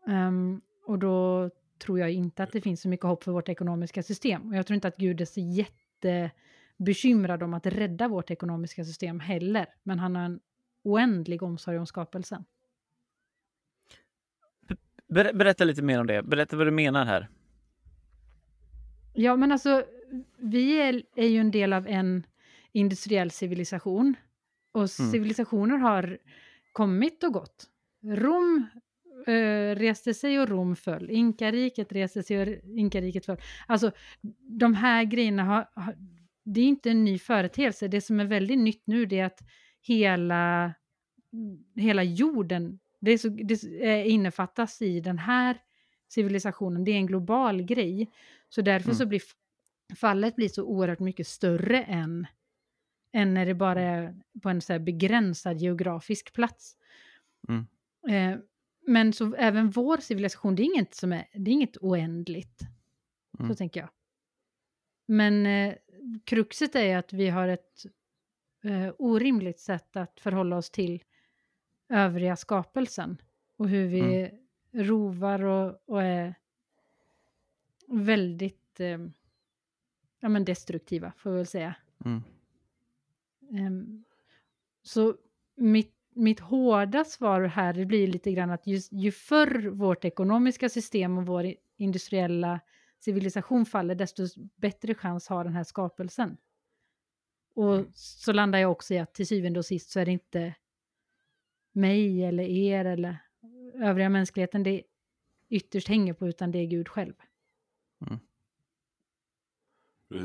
[0.06, 4.02] Ehm, och då tror jag inte att det finns så mycket hopp för vårt ekonomiska
[4.02, 4.48] system.
[4.48, 9.20] Och jag tror inte att Gud är så jättebekymrad om att rädda vårt ekonomiska system
[9.20, 9.66] heller.
[9.82, 10.40] Men han har en
[10.82, 12.44] oändlig omsorg om skapelsen.
[15.12, 16.22] Ber, berätta lite mer om det.
[16.22, 17.28] Berätta vad du menar här.
[19.12, 19.84] Ja, men alltså,
[20.38, 22.26] vi är, är ju en del av en
[22.72, 24.14] industriell civilisation.
[24.72, 26.18] Och civilisationer har
[26.72, 27.66] kommit och gått.
[28.04, 28.66] Rom
[29.26, 31.10] eh, reste sig och Rom föll.
[31.10, 32.48] Inkariket reste sig och
[32.78, 33.40] Inkariket föll.
[33.66, 33.92] Alltså,
[34.40, 35.94] de här grejerna har, har
[36.44, 37.88] det är inte en ny företeelse.
[37.88, 39.40] Det som är väldigt nytt nu är att
[39.80, 40.74] hela,
[41.76, 45.58] hela jorden det, är så, det är- innefattas i den här
[46.08, 46.84] civilisationen.
[46.84, 48.10] Det är en global grej.
[48.48, 48.96] Så därför Mm.
[48.98, 49.22] så blir
[49.96, 52.26] fallet blir så oerhört mycket större än,
[53.12, 56.76] än när det bara är på en så begränsad geografisk plats.
[57.48, 57.66] Mm.
[58.08, 58.40] Eh,
[58.86, 62.60] men så även vår civilisation, det är inget, som är, det är inget oändligt.
[63.38, 63.50] Mm.
[63.50, 63.90] Så tänker jag.
[65.06, 65.74] Men eh,
[66.24, 67.84] kruxet är att vi har ett
[68.64, 71.02] eh, orimligt sätt att förhålla oss till
[71.92, 73.18] övriga skapelsen.
[73.56, 74.30] Och hur vi
[74.72, 76.34] rovar och, och är
[77.86, 78.98] väldigt eh,
[80.20, 81.74] ja, men destruktiva, får vi väl säga.
[82.04, 82.22] Mm.
[83.50, 84.04] Ehm,
[84.82, 85.16] så
[85.54, 90.68] mitt, mitt hårda svar här det blir lite grann att ju, ju förr vårt ekonomiska
[90.68, 92.60] system och vår industriella
[92.98, 94.26] civilisation faller, desto
[94.56, 96.36] bättre chans har den här skapelsen.
[97.54, 100.54] Och så landar jag också i att till syvende och sist så är det inte
[101.72, 103.18] mig eller er eller
[103.74, 104.82] övriga mänskligheten det
[105.48, 107.14] ytterst hänger på, utan det är Gud själv.
[108.06, 108.18] Mm.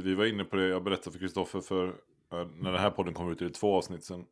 [0.03, 1.87] Vi var inne på det, jag berättade för Kristoffer för
[2.31, 4.25] eh, när den här podden kom ut i två avsnitt sen.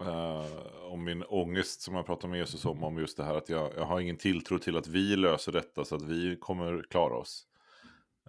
[0.00, 3.48] eh, om min ångest som jag pratade med Jesus om, om just det här att
[3.48, 7.14] jag, jag har ingen tilltro till att vi löser detta så att vi kommer klara
[7.14, 7.46] oss.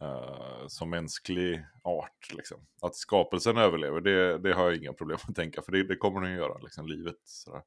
[0.01, 2.57] Uh, som mänsklig art liksom.
[2.81, 6.21] Att skapelsen överlever, det, det har jag inga problem att tänka, för det, det kommer
[6.21, 7.15] den att göra, liksom livet.
[7.23, 7.61] Sådär.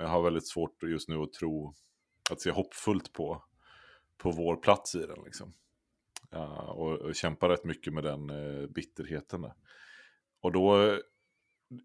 [0.00, 1.74] Jag har väldigt svårt just nu att tro,
[2.30, 3.42] att se hoppfullt på,
[4.18, 5.52] på vår plats i den liksom.
[6.30, 9.42] Ja, och, och kämpar rätt mycket med den eh, bitterheten.
[9.42, 9.54] Där.
[10.40, 10.98] Och då,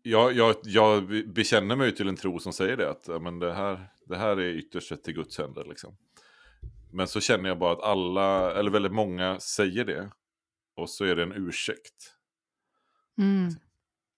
[0.01, 3.87] jag, jag, jag bekänner mig till en tro som säger det, att men det, här,
[4.05, 5.65] det här är ytterst sett till Guds händer.
[5.65, 5.97] Liksom.
[6.91, 10.11] Men så känner jag bara att alla, eller väldigt många säger det.
[10.75, 12.15] Och så är det en ursäkt.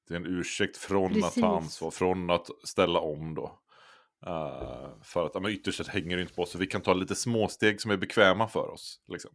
[0.07, 1.41] Det är en ursäkt från att Precis.
[1.41, 3.60] ta ansvar, från att ställa om då.
[4.25, 6.93] Eh, för att men ytterst sett hänger det inte på oss, så vi kan ta
[6.93, 9.01] lite småsteg som är bekväma för oss.
[9.08, 9.32] Liksom.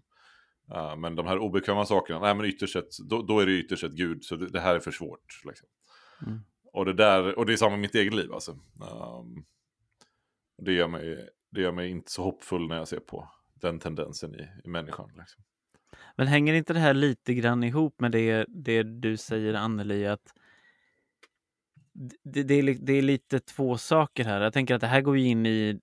[0.75, 3.81] Eh, men de här obekväma sakerna, nej men ytterst sett, då, då är det ytterst
[3.81, 5.43] sett Gud, så det, det här är för svårt.
[5.45, 5.69] Liksom.
[6.27, 6.41] Mm.
[6.73, 8.53] Och, det där, och det är samma i mitt eget liv alltså.
[8.53, 9.45] Ehm,
[10.63, 14.35] det, gör mig, det gör mig inte så hoppfull när jag ser på den tendensen
[14.35, 15.11] i, i människan.
[15.19, 15.43] Liksom.
[16.17, 20.35] Men hänger inte det här lite grann ihop med det, det du säger Anneli att
[21.95, 24.41] det, det, är, det är lite två saker här.
[24.41, 25.81] Jag tänker att det här går in i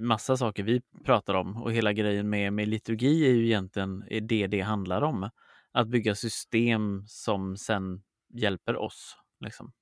[0.00, 4.46] massa saker vi pratar om och hela grejen med, med liturgi är ju egentligen det
[4.46, 5.30] det handlar om.
[5.72, 8.02] Att bygga system som sen
[8.34, 9.16] hjälper oss.
[9.40, 9.72] Liksom.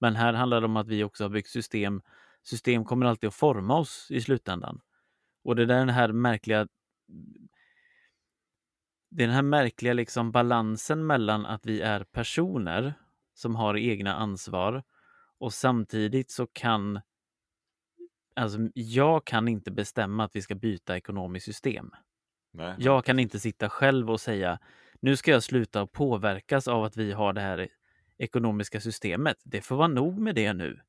[0.00, 2.02] Men här handlar det om att vi också har byggt system.
[2.42, 4.80] System kommer alltid att forma oss i slutändan.
[5.44, 6.68] Och det är den här märkliga
[9.10, 12.94] det är den här märkliga liksom balansen mellan att vi är personer
[13.34, 14.82] som har egna ansvar
[15.38, 17.00] och samtidigt så kan
[18.36, 21.90] Alltså, jag kan inte bestämma att vi ska byta ekonomiskt system.
[22.52, 24.58] Nej, Jag kan inte sitta själv och säga
[25.00, 27.68] nu ska jag sluta påverkas av att vi har det här
[28.18, 29.36] ekonomiska systemet.
[29.44, 30.80] Det får vara nog med det nu.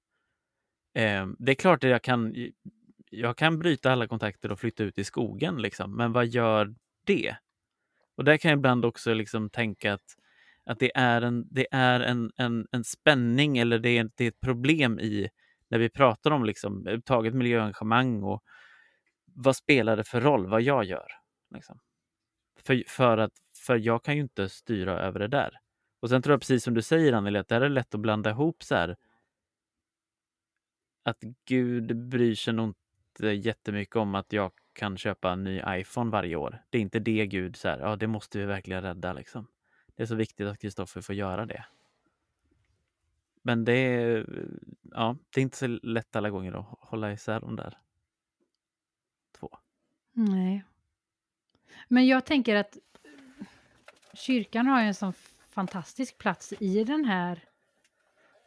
[0.93, 2.35] Eh, det är klart att jag kan,
[3.09, 5.95] jag kan bryta alla kontakter och flytta ut i skogen, liksom.
[5.95, 7.35] men vad gör det?
[8.15, 10.17] Och där kan jag ibland också liksom tänka att,
[10.65, 14.27] att det är, en, det är en, en, en spänning eller det är, det är
[14.27, 15.29] ett problem i
[15.69, 18.43] när vi pratar om liksom, taget miljöengagemang och
[19.25, 21.07] vad spelar det för roll vad jag gör?
[21.53, 21.79] Liksom.
[22.59, 23.33] För, för, att,
[23.65, 25.59] för jag kan ju inte styra över det där.
[25.99, 28.01] Och sen tror jag precis som du säger Anneli, att det här är lätt att
[28.01, 28.95] blanda ihop så här.
[31.03, 36.11] Att Gud bryr sig nog inte jättemycket om att jag kan köpa en ny iPhone
[36.11, 36.63] varje år.
[36.69, 39.47] Det är inte det Gud så här, ja det måste vi verkligen rädda liksom.
[39.95, 41.65] Det är så viktigt att Kristoffer får göra det.
[43.41, 44.25] Men det är,
[44.91, 47.77] ja, det är inte så lätt alla gånger att hålla isär de där
[49.39, 49.57] två.
[50.11, 50.63] Nej.
[51.87, 52.77] Men jag tänker att
[54.13, 55.13] kyrkan har ju en sån
[55.49, 57.43] fantastisk plats i den här,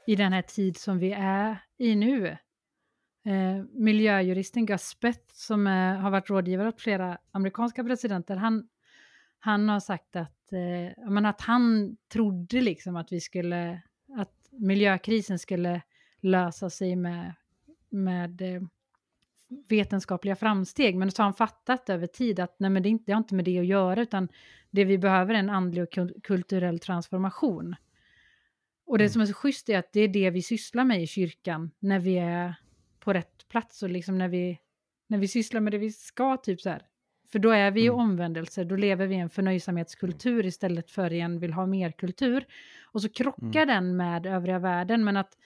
[0.07, 2.39] i den här tid som vi är i nu.
[3.25, 8.69] Eh, miljöjuristen Gus Speth, som eh, har varit rådgivare åt flera amerikanska presidenter, han,
[9.39, 13.83] han har sagt att, eh, men att han trodde liksom att vi skulle,
[14.17, 15.83] att miljökrisen skulle
[16.21, 17.35] lösa sig med,
[17.89, 18.63] med eh,
[19.69, 20.97] vetenskapliga framsteg.
[20.97, 23.19] Men så har han fattat över tid att nej, men det, är inte, det har
[23.19, 24.29] inte med det att göra, utan
[24.71, 27.77] det vi behöver är en andlig och kul- kulturell transformation.
[28.87, 29.13] Och det Mm.
[29.13, 31.99] som är så schysst är att det är det vi sysslar med i kyrkan när
[31.99, 32.55] vi är
[33.01, 34.59] på rätt plats och liksom när vi,
[35.07, 36.83] när vi sysslar med det vi ska, typ så här
[37.33, 37.99] För då är vi i Mm.
[38.01, 42.47] omvändelse, då lever vi i en förnöjsamhetskultur istället för i en vill ha mer kultur.
[42.93, 45.37] Och så krockar den med övriga världen, men att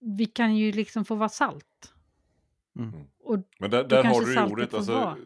[0.00, 1.92] vi kan ju liksom få vara salt.
[2.78, 2.92] Mm.
[3.22, 4.74] Och Men där, där har du ju saltet ordet.
[4.74, 5.16] Alltså, vara.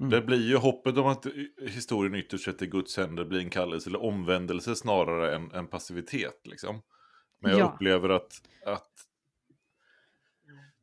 [0.00, 0.10] Mm.
[0.10, 1.26] Det blir ju hoppet om att
[1.68, 6.40] historien ytterst sett i Guds händer blir en kallelse eller omvändelse snarare än, än passivitet.
[6.44, 6.82] Liksom.
[7.40, 7.72] Men jag Ja.
[7.74, 8.32] upplever att,
[8.66, 8.90] att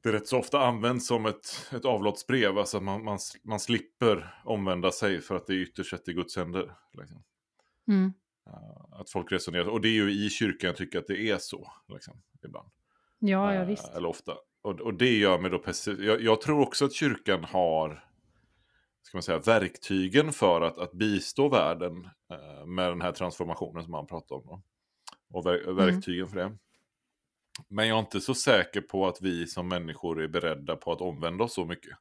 [0.04, 2.58] det rätt så ofta används som ett, ett avlåtsbrev.
[2.58, 6.14] Alltså att man, man, man slipper omvända sig för att det är ytterst sett i
[6.14, 6.76] Guds händer.
[6.94, 7.24] Liksom.
[7.88, 8.14] mm,
[8.48, 9.66] Uh, Att folk resonerar.
[9.70, 11.72] Och det är ju i kyrkan jag tycker att det är så.
[11.88, 12.70] Liksom, ibland.
[13.20, 13.88] ja, ja, Eh, visst.
[13.96, 14.34] Eller ofta.
[14.62, 16.04] Och, och det gör mig då pessimist.
[16.04, 18.04] Jag, jag tror också att kyrkan har
[19.02, 23.92] ska man säga, verktygen för att, att bistå världen eh, med den här transformationen som
[23.92, 24.44] man pratar om.
[24.46, 24.62] Då.
[25.30, 25.76] Och ver, Mm.
[25.76, 26.58] verktygen för det.
[27.68, 31.02] Men jag är inte så säker på att vi som människor är beredda på att
[31.02, 31.98] omvända oss så mycket.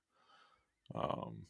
[0.95, 1.47] Um,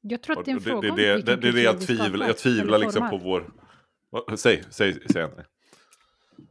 [0.00, 1.82] Jag tror att det är en det, fråga det, om det, det, det det jag
[1.82, 3.50] skapar jag tvivlar liksom på vår...
[4.36, 5.44] Säg, säg, säg André.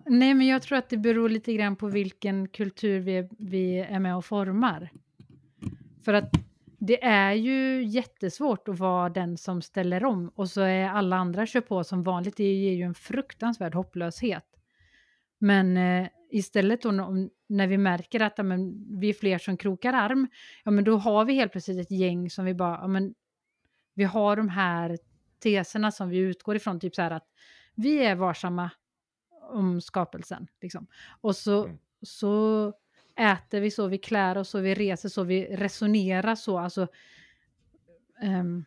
[0.06, 4.00] Nej, men jag tror att det beror lite grann på vilken kultur vi, vi är
[4.00, 4.90] med och formar.
[6.06, 6.32] För att
[6.80, 11.46] det är ju jättesvårt att vara den som ställer om och så är alla andra
[11.46, 12.38] kör på som vanligt.
[12.38, 14.46] Det ger ju en fruktansvärd hopplöshet.
[15.40, 19.58] Men eh, istället då om, när vi märker att ja, men, vi är fler som
[19.58, 20.28] krokar arm,
[20.64, 23.14] ja men då har vi helt plötsligt ett gäng som vi bara, ja men
[23.94, 24.98] vi har de här
[25.40, 27.28] teserna som vi utgår ifrån, typ så här att
[27.76, 28.70] vi är varsamma
[29.52, 30.48] om skapelsen.
[30.62, 30.88] Liksom.
[31.22, 31.78] Och så, Mm.
[32.02, 32.74] så
[33.16, 36.58] äter vi så, vi klär oss så, vi reser så, vi resonerar så.
[36.58, 36.88] Alltså,
[38.22, 38.66] ehm,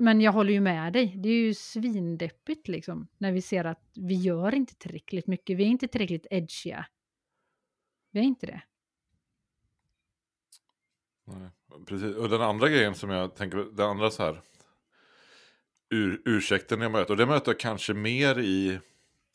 [0.00, 3.90] men jag håller ju med dig, det är ju svindeppigt liksom, när vi ser att
[3.94, 6.86] vi gör inte tillräckligt mycket, vi är inte tillräckligt edgiga.
[8.10, 8.62] Vi är inte det.
[11.26, 11.50] Nej,
[11.86, 12.16] precis.
[12.16, 14.40] Och den andra grejen som jag tänker, den andra så här
[15.90, 18.80] ur, ursäkten jag möter, och det möter jag kanske mer i,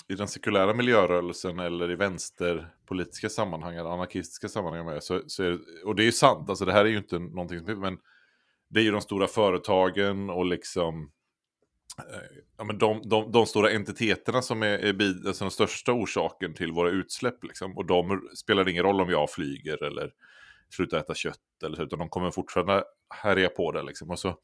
[0.08, 5.52] i den sekulära miljörörelsen eller i vänsterpolitiska sammanhang eller anarkistiska sammanhang med, så, så är
[5.52, 7.98] det, och det är ju sant, alltså det här är ju inte någonting som, men
[8.70, 11.12] det är ju de stora företagen och liksom
[12.00, 16.54] eh, Ja, men de, de, de stora entiteterna som är, är alltså den största orsaken
[16.54, 17.44] till våra utsläpp.
[17.44, 17.78] Liksom.
[17.78, 20.12] Och de spelar ingen roll om jag flyger eller
[20.70, 21.40] slutar äta kött.
[21.66, 23.84] Eller så, utan de kommer fortfarande härja på det.
[23.84, 24.10] Liksom.
[24.10, 24.36] Och så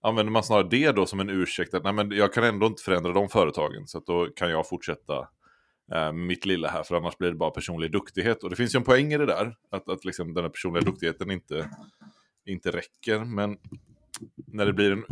[0.00, 1.74] använder man snarare det då som en ursäkt.
[1.74, 3.86] Att nej, men jag kan ändå inte förändra de företagen.
[3.86, 5.28] Så att då kan jag fortsätta
[5.92, 6.82] eh, mitt lilla här.
[6.82, 8.44] För annars blir det bara personlig duktighet.
[8.44, 9.56] Och det finns ju en poäng i det där.
[9.70, 11.70] Att, att liksom den här personliga duktigheten inte,
[12.46, 13.18] inte räcker.
[13.18, 13.58] Men
[14.46, 15.04] när det blir en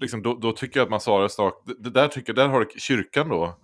[0.00, 2.68] liksom, då, då tycker jag att man sa det snart, det, där tycker där har
[2.76, 3.58] kyrkan då,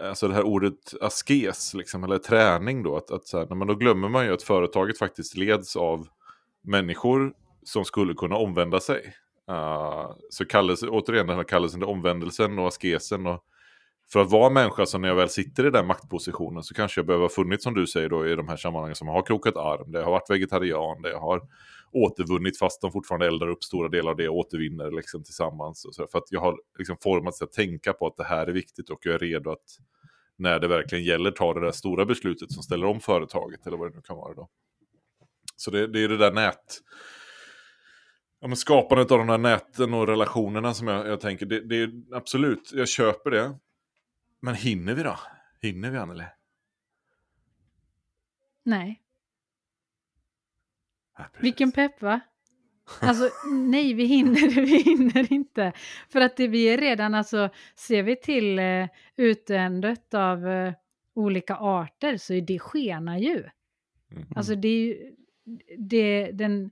[0.00, 3.74] alltså det här ordet askes, liksom, eller träning då, att, att så här, men då
[3.74, 6.08] glömmer man ju att företaget faktiskt leds av
[6.62, 7.32] människor
[7.64, 9.14] som skulle kunna omvända sig.
[9.50, 13.44] Uh, så kallelse, återigen den här kallelsen till omvändelsen och askesen och
[14.12, 17.06] för att vara människa så när jag väl sitter i den maktpositionen så kanske jag
[17.06, 19.92] behöver ha funnits som du säger då i de här sammanhangen som har krokat arm,
[19.92, 21.42] det har varit vegetarian, det har
[21.92, 25.84] återvunnit fast de fortfarande eldar upp stora delar av det och återvinner liksom tillsammans.
[25.84, 28.52] Och så, för att jag har liksom formats att tänka på att det här är
[28.52, 29.78] viktigt och jag är redo att
[30.36, 33.90] när det verkligen gäller ta det där stora beslutet som ställer om företaget eller vad
[33.90, 34.48] det nu kan vara då.
[35.56, 36.80] Så det, det är det där nät...
[38.40, 41.76] Ja, men skapandet av de här näten och relationerna som jag, jag tänker, det, det
[41.76, 43.58] är absolut, jag köper det.
[44.40, 45.18] Men hinner vi då?
[45.62, 46.24] Hinner vi Anneli?
[48.64, 49.02] Nej.
[51.16, 51.24] Ja.
[51.40, 52.20] Vilken pepp va?
[53.00, 55.72] Alltså nej, vi hinner, vi hinner inte.
[56.08, 60.72] För att det, vi är redan, alltså ser vi till eh, utdöendet av eh,
[61.14, 63.36] olika arter så är det skenar ju.
[64.12, 64.26] Mm.
[64.36, 65.14] Alltså det är ju,
[65.78, 66.70] det, den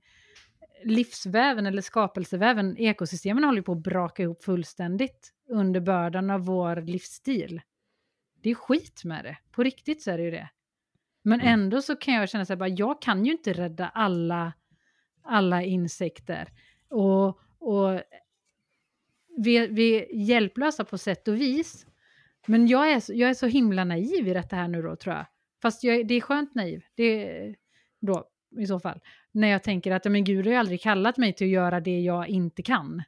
[0.84, 7.60] livsväven eller skapelseväven, ekosystemen håller på att braka ihop fullständigt under bördan av vår livsstil.
[8.42, 10.48] Det är skit med det, på riktigt så är det ju det.
[11.26, 11.52] Men Mm.
[11.52, 14.52] ändå så kan jag känna så här, bara, jag kan ju inte rädda alla,
[15.22, 16.48] alla insekter.
[16.88, 18.02] Och, och
[19.36, 21.86] vi, vi är hjälplösa på sätt och vis.
[22.46, 25.26] Men jag är, jag är så himla naiv i detta här nu då tror jag.
[25.62, 26.84] Fast jag, det är skönt naiv.
[26.94, 27.54] Det
[28.00, 28.24] då
[28.58, 29.00] i så fall.
[29.32, 32.00] När jag tänker att men Gud har ju aldrig kallat mig till att göra det
[32.00, 33.02] jag inte kan.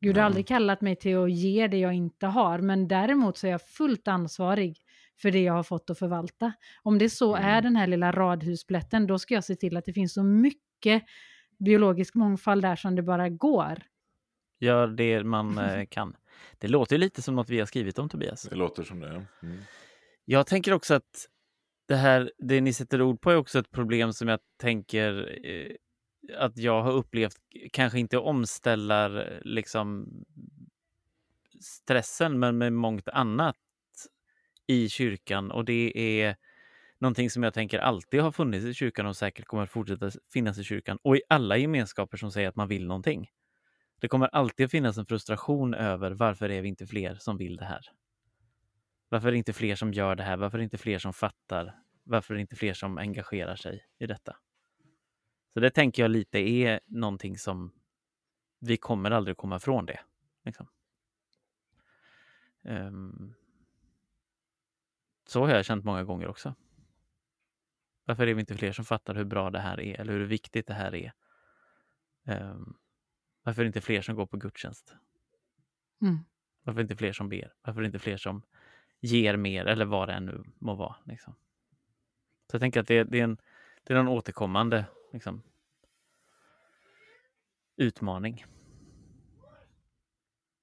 [0.00, 2.58] Gud har aldrig kallat mig till att ge det jag inte har.
[2.58, 4.78] Men däremot så är jag fullt ansvarig
[5.22, 6.52] för det jag har fått att förvalta.
[6.82, 7.48] Om det så Mm.
[7.48, 11.02] är den här lilla radhusplätten, då ska jag se till att det finns så mycket
[11.58, 13.82] biologisk mångfald där som det bara går.
[14.60, 16.16] Gör det man eh, kan.
[16.58, 18.42] Det låter ju lite som något vi har skrivit om Tobias.
[18.42, 19.26] Det låter som det.
[19.42, 19.58] Mm.
[20.24, 21.28] Jag tänker också att
[21.86, 25.70] det här, det ni sätter ord på är också ett problem som jag tänker eh,
[26.38, 27.36] att jag har upplevt,
[27.72, 30.08] kanske inte omställar liksom
[31.60, 33.56] stressen, men med mångt annat
[34.66, 36.36] i kyrkan och det är
[36.98, 40.58] någonting som jag tänker alltid har funnits i kyrkan och säkert kommer att fortsätta finnas
[40.58, 43.30] i kyrkan och i alla gemenskaper som säger att man vill någonting.
[44.00, 47.56] Det kommer alltid att finnas en frustration över varför är vi inte fler som vill
[47.56, 47.80] det här?
[49.08, 50.36] Varför är det inte fler som gör det här?
[50.36, 51.74] Varför är det inte fler som fattar?
[52.04, 54.36] Varför är det inte fler som engagerar sig i detta?
[55.54, 57.72] Så det tänker jag lite är någonting som
[58.60, 60.00] vi kommer aldrig komma ifrån det.
[60.44, 60.68] Liksom.
[62.62, 63.34] Um,
[65.26, 66.54] så har jag känt många gånger också.
[68.04, 70.66] Varför är vi inte fler som fattar hur bra det här är eller hur viktigt
[70.66, 71.12] det här är?
[72.24, 72.76] Um,
[73.42, 74.94] varför är det inte fler som går på gudstjänst?
[76.02, 76.18] Mm.
[76.62, 77.52] Varför är det inte fler som ber?
[77.62, 78.42] Varför är det inte fler som
[79.00, 80.96] ger mer eller vad det än nu må vara?
[81.04, 81.34] Liksom?
[82.50, 83.38] Så jag tänker att det, det, är, en,
[83.84, 85.42] det är en återkommande liksom,
[87.76, 88.44] utmaning.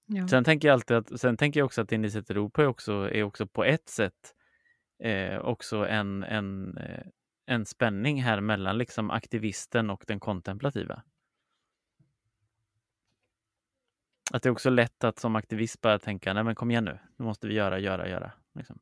[0.06, 0.28] Ja.
[0.28, 2.62] Sen tänker jag alltid att, sen tänker jag också att det ni sätter ord på
[2.62, 4.36] är också, är också på ett sätt
[5.02, 7.04] eh, också en, en, eh,
[7.46, 11.04] en spänning här mellan liksom aktivisten och den kontemplativa.
[14.34, 17.00] Att det är också lätt att som aktivist bara tänka, nej men kom igen nu,
[17.18, 18.32] nu måste vi göra, göra, göra.
[18.56, 18.80] Liksom.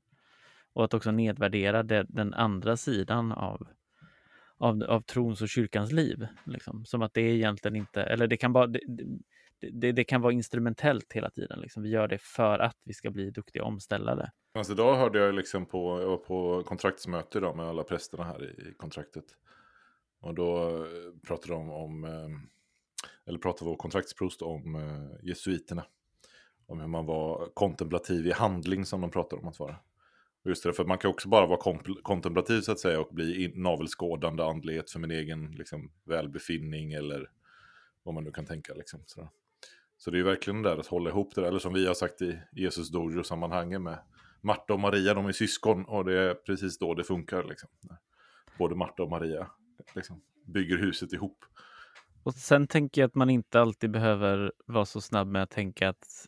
[0.73, 3.67] Och att också nedvärdera det, den andra sidan av,
[4.57, 6.27] av, av trons och kyrkans liv.
[6.45, 6.85] Liksom.
[6.85, 8.79] Som att det egentligen inte, eller det kan bara, det,
[9.61, 11.59] det, det, kan vara instrumentellt hela tiden.
[11.59, 11.83] Liksom.
[11.83, 14.31] Vi gör det för att vi ska bli duktiga omställare.
[14.53, 18.43] Alltså idag hörde jag liksom på, jag var på kontraktsmöte idag med alla prästerna här
[18.43, 19.25] i, kontraktet.
[20.21, 22.29] Och då eh, pratade de om, eh,
[23.25, 25.85] eller pratade vår kontraktsprost om eh, jesuiterna.
[26.65, 29.75] Om hur man var kontemplativ i handling som de pratade om att vara.
[30.45, 34.43] Just det, för man kan också bara vara kontemplativ så att säga och bli navelskådande
[34.43, 37.29] andlighet för min egen liksom, välbefinning eller
[38.03, 38.73] vad man nu kan tänka.
[38.73, 39.29] Liksom, sådär.
[39.99, 41.93] Så det är verkligen det där att hålla ihop det där, eller som vi har
[41.93, 43.99] sagt i Jesus Dojo-sammanhanget med
[44.41, 47.43] Marta och Maria, de är syskon och det är precis då det funkar.
[47.43, 47.69] Liksom.
[48.57, 49.47] Både Marta och Maria
[49.95, 51.45] liksom, bygger huset ihop.
[52.23, 55.89] Och sen tänker jag att man inte alltid behöver vara så snabb med att tänka
[55.89, 56.27] att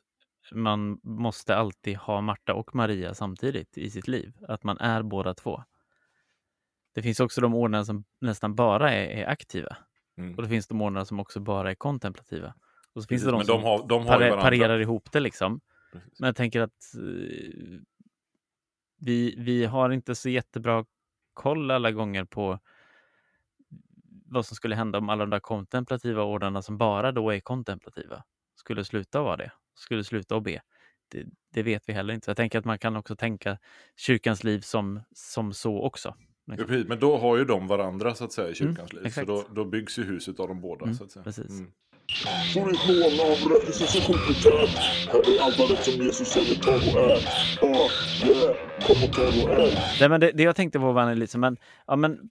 [0.52, 4.34] man måste alltid ha Marta och Maria samtidigt i sitt liv.
[4.48, 5.64] Att man är båda två.
[6.94, 9.78] Det finns också de ordnar som nästan bara är, är aktiva.
[10.18, 10.36] Mm.
[10.36, 12.54] Och det finns de ordnar som också bara är kontemplativa.
[12.94, 15.62] Och så finns det de, som har, de har par parerar ihop det liksom.
[15.92, 16.20] Precis.
[16.20, 17.80] Men jag tänker att uh,
[18.98, 20.86] vi, vi har inte så jättebra
[21.34, 22.60] koll alla gånger på
[24.26, 28.24] vad som skulle hända om alla de där kontemplativa ordarna som bara då är kontemplativa
[28.56, 30.62] skulle sluta vara det, skulle sluta att be.
[31.08, 32.26] Det, det, vet vi heller inte.
[32.26, 33.58] Så jag tänker att man kan också tänka
[33.96, 36.16] kyrkans liv som, som så också.
[36.46, 39.04] Ja, precis, men då har ju de varandra så att säga i mm, kyrkans mm,
[39.04, 39.10] liv.
[39.10, 40.84] Så då, då, byggs ju huset av de båda.
[40.84, 41.24] Mm, så att säga.
[41.24, 41.60] Precis.
[41.60, 41.72] Mm.
[42.54, 44.78] Tror ditt lån av rättvisans kompetent.
[45.12, 47.24] Här är altaret som Jesus säger ta och ät.
[47.62, 47.92] Oh,
[48.28, 48.56] yeah.
[48.88, 49.78] Kom och ta och ät.
[50.00, 51.58] Nej, men det, det jag tänkte på var lite, liksom, men,
[51.88, 52.30] ja, men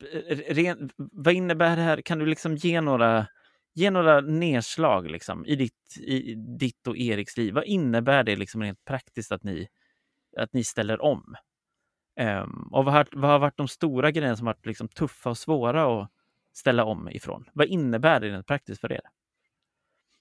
[0.48, 2.00] ren, vad innebär det här?
[2.00, 3.26] Kan du liksom ge några,
[3.74, 7.54] ge några nedslag liksom, i, ditt, i ditt och Eriks liv?
[7.54, 9.68] Vad innebär det liksom rent praktiskt att ni,
[10.36, 11.34] att ni ställer om?
[12.20, 15.38] Um, och vad har, vad har varit de stora grejerna som varit liksom tuffa och
[15.38, 16.10] svåra att
[16.54, 17.44] ställa om ifrån?
[17.52, 19.00] Vad innebär det rent praktiskt för er?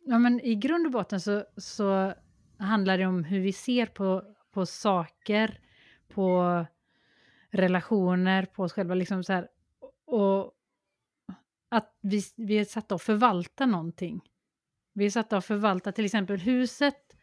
[0.09, 2.13] Ja, men I grund och botten så, så
[2.57, 5.59] handlar det om hur vi ser på, på saker,
[6.07, 6.65] på
[7.49, 8.93] relationer, på oss själva.
[8.93, 9.47] Liksom så här,
[10.05, 10.53] och
[11.69, 14.21] att vi, vi är satta att förvalta någonting.
[14.93, 17.15] Vi är satta att förvalta till exempel huset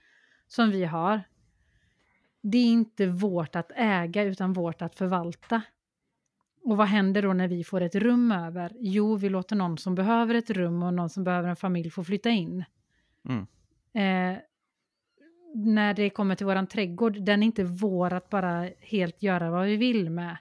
[0.46, 1.22] som vi har
[2.50, 5.62] det är inte vårt att äga utan vårt att förvalta.
[6.64, 8.72] Och vad händer då när vi får ett rum över?
[8.78, 12.04] Jo, vi låter någon som behöver ett rum och någon som behöver en familj få
[12.04, 12.64] flytta in.
[13.28, 13.46] Mm.
[13.92, 14.38] Eh,
[15.54, 19.66] när det kommer till våran trädgård, den är inte vår att bara helt göra vad
[19.66, 20.36] vi vill med.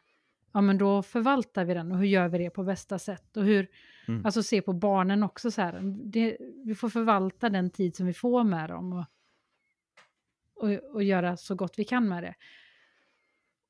[0.53, 3.37] Ja, men då förvaltar vi den och hur gör vi det på bästa sätt?
[3.37, 3.67] Och hur,
[4.07, 4.25] mm.
[4.25, 8.13] alltså se på barnen också så här, det, vi får förvalta den tid som vi
[8.13, 8.93] får med dem.
[8.93, 9.05] Och,
[10.55, 12.35] och, och göra så gott vi kan med det.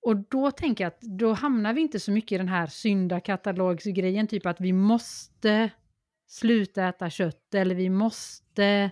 [0.01, 4.27] Och då tänker jag att då hamnar vi inte så mycket i den här syndakatalogsgrejen,
[4.27, 5.71] typ att vi måste
[6.27, 8.91] sluta äta kött eller vi måste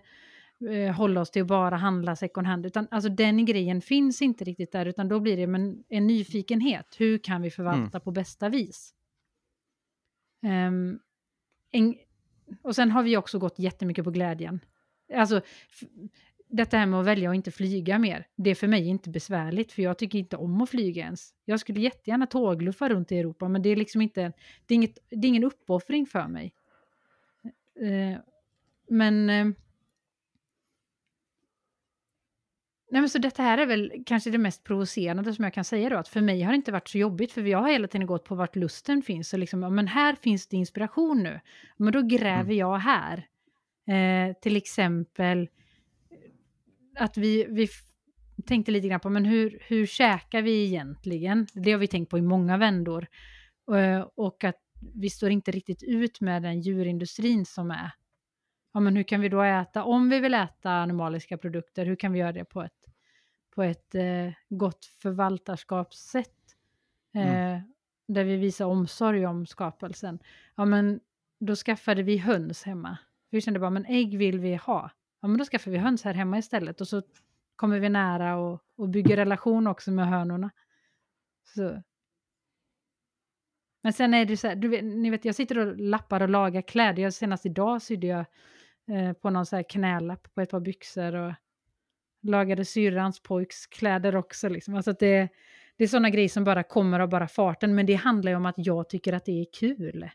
[0.69, 2.65] eh, hålla oss till att bara handla second hand.
[2.65, 6.95] Utan alltså den grejen finns inte riktigt där, utan då blir det men, en nyfikenhet.
[6.97, 8.01] Hur kan vi förvalta mm.
[8.01, 8.93] på bästa vis?
[10.43, 10.99] Um,
[11.71, 11.95] en,
[12.61, 14.59] och sen har vi också gått jättemycket på glädjen.
[15.13, 15.41] Alltså,
[16.47, 19.71] detta här med att välja att inte flyga mer, det är för mig inte besvärligt,
[19.71, 21.33] för jag tycker inte om att flyga ens.
[21.45, 24.33] Jag skulle jättegärna tågluffa runt i Europa, men det är liksom inte,
[24.65, 26.53] det är, inget, det är ingen uppoffring för mig.
[27.81, 28.19] Eh,
[28.89, 29.29] men...
[29.29, 29.45] Eh,
[32.91, 35.89] nej men så detta här är väl kanske det mest provocerande som jag kan säga
[35.89, 38.07] då, att för mig har det inte varit så jobbigt, för jag har hela tiden
[38.07, 39.29] gått på vart lusten finns.
[39.29, 41.39] Så liksom, ja, men här finns det inspiration nu.
[41.77, 42.57] Men då gräver Mm.
[42.57, 43.27] jag här.
[43.87, 45.49] Eh, till exempel
[46.95, 47.67] att vi, vi
[48.45, 51.47] tänkte lite grann på, men hur, hur käkar vi egentligen?
[51.53, 53.07] Det har vi tänkt på i många vändor.
[53.75, 54.62] Eh, och att
[54.93, 57.91] vi står inte riktigt ut med den djurindustrin som är.
[58.73, 62.13] Ja, men hur kan vi då äta, om vi vill äta animaliska produkter, hur kan
[62.13, 62.85] vi göra det på ett,
[63.55, 66.55] på ett eh, gott förvaltarskapssätt?
[67.13, 67.59] Eh,
[68.07, 70.19] Där vi visar omsorg om skapelsen.
[70.55, 70.99] Ja, men
[71.39, 72.97] då skaffade vi höns hemma.
[73.29, 74.91] Vi kände bara, men ägg vill vi ha.
[75.21, 76.81] Ja, men då skaffar vi höns här hemma istället.
[76.81, 77.01] Och så
[77.55, 80.51] kommer vi nära och, och bygger relation också med hönorna.
[81.55, 81.83] Så.
[83.83, 86.29] Men sen är det så här, du vet, ni vet, jag sitter och lappar och
[86.29, 87.03] lagar kläder.
[87.03, 88.25] Jag, senast idag sydde jag
[88.87, 91.33] eh, på någon så här knälapp på ett par byxor och
[92.21, 94.49] lagade syrrans pojks kläder också.
[94.49, 94.75] Liksom.
[94.75, 95.29] Alltså det,
[95.77, 98.45] det är sådana grejer som bara kommer av bara farten, men det handlar ju om
[98.45, 100.09] att jag tycker att det är kul.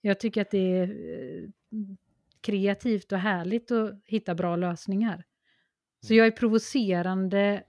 [0.00, 1.48] Jag tycker att det är eh,
[2.40, 5.24] kreativt och härligt att hitta bra lösningar.
[6.00, 7.62] Så jag är provocerande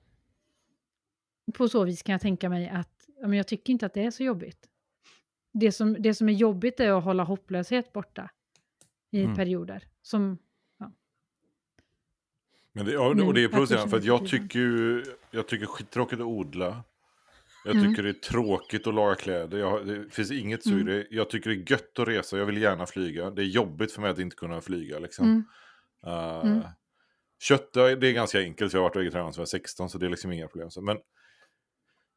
[1.53, 4.11] på så vis kan jag tänka mig att men jag tycker inte att det är
[4.11, 4.69] så jobbigt.
[5.53, 8.29] Det som, det som är jobbigt är att hålla hopplöshet borta
[9.11, 9.35] i Mm.
[9.35, 9.83] perioder.
[10.01, 10.37] Som,
[12.71, 16.21] Men det, ja, och det är provocerande för att jag tycker ju, jag tycker skittråkigt
[16.21, 16.83] att odla.
[17.65, 17.89] Jag Mm.
[17.89, 19.57] tycker det är tråkigt att laga kläder.
[19.57, 20.81] Jag, det finns inget sug.
[20.81, 21.03] Mm.
[21.09, 22.37] Jag tycker det är gött att resa.
[22.37, 23.29] Jag vill gärna flyga.
[23.29, 24.99] Det är jobbigt för mig att inte kunna flyga.
[24.99, 25.43] Liksom.
[26.07, 26.61] Uh.
[27.41, 28.71] Kött, det är ganska enkelt.
[28.71, 30.69] för Jag har varit vegetarian sedan jag var 16 så det är liksom inga problem.
[30.81, 30.97] Men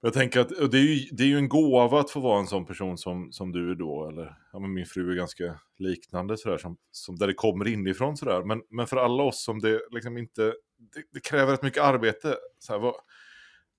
[0.05, 2.40] jag tänker att och det, är ju, det är ju en gåva att få vara
[2.40, 4.09] en sån person som, som du är då.
[4.09, 6.59] Eller ja, men min fru är ganska liknande sådär.
[6.59, 8.42] Som, som där det kommer inifrån sådär.
[8.44, 10.42] Men, men för alla oss som det liksom inte...
[10.42, 12.36] Det, det kräver rätt mycket arbete.
[12.59, 12.94] Så här, vad,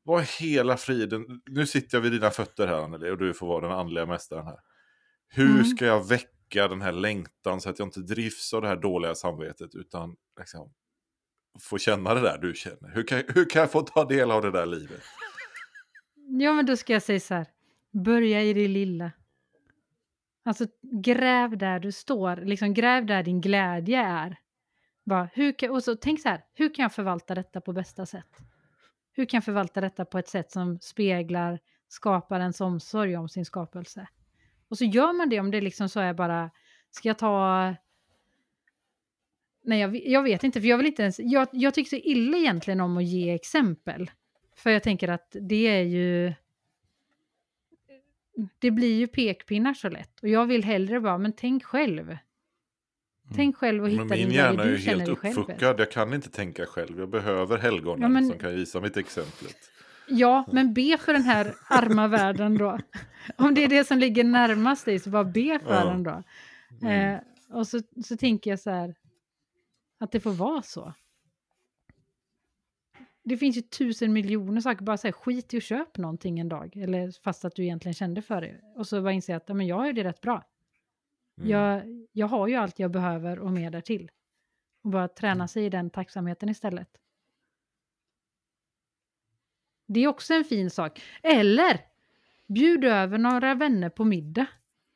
[0.04, 1.42] vad är hela friden?
[1.46, 4.46] Nu sitter jag vid dina fötter här Anneli och du får vara den andliga mästaren
[4.46, 4.58] här.
[5.28, 5.66] Hur Mm.
[5.66, 9.16] ska jag väcka den här längtan så att jag inte drivs av det här dåliga
[9.16, 10.74] samvetet utan liksom,
[11.62, 12.92] få känna det där du känner?
[12.96, 15.02] Hur kan, hur kan jag få ta del av det där livet?
[16.40, 17.48] Ja, men då ska jag säga så här.
[17.92, 19.12] Börja i det lilla.
[20.44, 24.38] Alltså gräv där du står, liksom gräv där din glädje är.
[25.04, 28.06] Bara, hur kan, och så tänk så här, hur kan jag förvalta detta på bästa
[28.06, 28.38] sätt?
[29.12, 34.08] Hur kan jag förvalta detta på ett sätt som speglar skaparens omsorg om sin skapelse?
[34.68, 36.52] Och så gör man det om det liksom så är bara,
[36.92, 37.76] ska jag ta...
[39.64, 41.20] Nej, jag, jag vet inte, för jag vill inte ens...
[41.20, 44.12] Jag, jag tycker så illa egentligen om att ge exempel.
[44.56, 46.34] För jag tänker att det är ju...
[48.60, 50.20] Det blir ju pekpinnar så lätt.
[50.22, 52.18] Och jag vill hellre bara, men tänk själv.
[53.36, 54.10] Tänk själv och hitta Mm.
[54.10, 55.80] Men min hjärna är ju helt uppfuckad.
[55.80, 57.00] Jag kan inte tänka själv.
[57.00, 59.56] Jag behöver helgonen Ja, men- som kan visa mitt exemplet.
[60.08, 62.80] Ja, men be för den här arma världen då.
[63.38, 65.86] Om det är det som ligger närmast dig, så bara be för Ja.
[65.86, 66.24] den då.
[66.82, 67.14] Mm.
[67.16, 67.20] Eh,
[67.58, 68.96] och så, så tänker jag så här,
[70.00, 70.94] att det får vara så.
[73.24, 76.78] Det finns ju tusen miljoner saker, bara säga skit i och köp någonting en dag.
[76.78, 78.62] Eller fast att du egentligen kände för det.
[78.76, 80.44] Och så bara inse att ja, men jag gör det rätt bra.
[81.38, 81.50] Mm.
[81.50, 84.12] Jag, jag har ju allt jag behöver och mer därtill.
[84.84, 86.90] Och bara träna sig i den tacksamheten istället.
[89.88, 91.02] Det är också en fin sak.
[91.24, 91.82] Eller
[92.48, 94.46] bjud över några vänner på middag.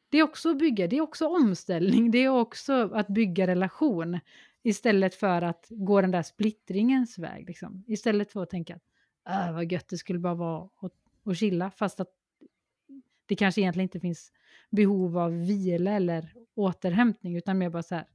[0.09, 4.19] Det är också att bygga, det är också omställning, det är också att bygga relation.
[4.67, 7.47] Istället för att gå den där splittringens väg.
[7.47, 7.83] Liksom.
[7.87, 10.93] Istället för att tänka att äh, vad gött det skulle bara vara att,
[11.23, 11.71] att chilla.
[11.71, 12.09] Fast att
[13.25, 14.31] det kanske egentligen inte finns
[14.69, 17.35] behov av vila eller återhämtning.
[17.35, 18.05] Utan mer bara så här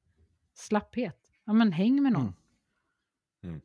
[0.54, 1.30] slapphet.
[1.44, 2.22] Ja men häng med någon.
[2.22, 2.34] Mm.
[3.42, 3.60] Mm.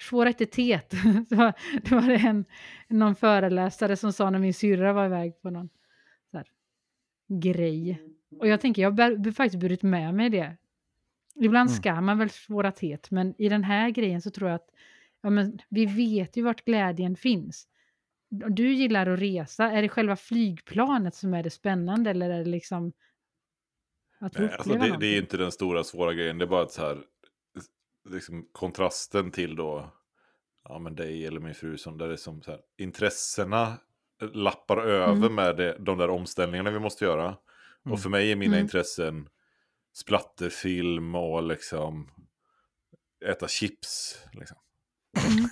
[0.00, 0.90] Svåritet.
[1.28, 1.52] det var,
[1.82, 2.44] det var en,
[2.88, 5.68] någon föreläsare som sa när min syrra var iväg på någon
[6.30, 6.46] så här,
[7.28, 8.02] grej.
[8.38, 10.56] Och jag tänker, jag har faktiskt burit med mig det.
[11.40, 11.80] Ibland Mm.
[11.82, 14.68] ska man väl svåritet, men i den här grejen så tror jag att
[15.20, 17.68] ja, men vi vet ju vart glädjen finns.
[18.28, 22.50] Du gillar att resa, är det själva flygplanet som är det spännande eller är det
[22.50, 22.92] liksom
[24.18, 26.38] att Nej, alltså det, det är inte den stora svåra grejen.
[26.38, 26.98] Det är bara att så här,
[28.08, 29.92] liksom kontrasten till då,
[30.64, 33.72] ja men dig eller min fru som där det är som så här, intressena
[34.32, 35.34] lappar över Mm.
[35.34, 37.24] med det, de där omställningarna vi måste göra.
[37.24, 37.92] Mm.
[37.92, 38.64] Och för mig är mina Mm.
[38.64, 39.28] intressen
[39.92, 42.10] splatterfilm och liksom
[43.30, 44.18] äta chips.
[44.32, 44.56] Liksom.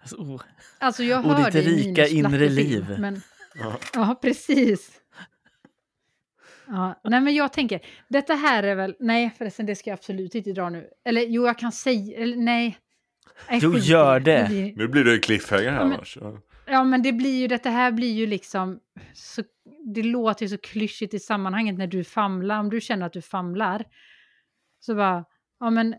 [0.00, 0.42] Alltså, oh.
[0.78, 2.96] Alltså jag hör ditt det i rika inre liv.
[2.98, 3.20] Men,
[3.54, 3.78] Ja.
[3.94, 5.00] ja, precis.
[6.66, 10.34] Ja, nej men jag tänker, detta här är väl, nej förresten det ska jag absolut
[10.34, 10.88] inte dra nu.
[11.04, 12.78] Eller jo, jag kan säga, eller nej.
[13.50, 14.48] Jo, gör det.
[14.76, 16.18] Nu blir det en cliffhanger här Ja, men- annars.
[16.66, 16.84] Ja.
[16.84, 18.80] Men det blir ju, detta här blir ju liksom,
[19.14, 19.42] så,
[19.94, 23.22] det låter ju så klyschigt i sammanhanget när du famlar, om du känner att du
[23.22, 23.84] famlar.
[24.80, 25.24] Så bara,
[25.60, 25.94] ja men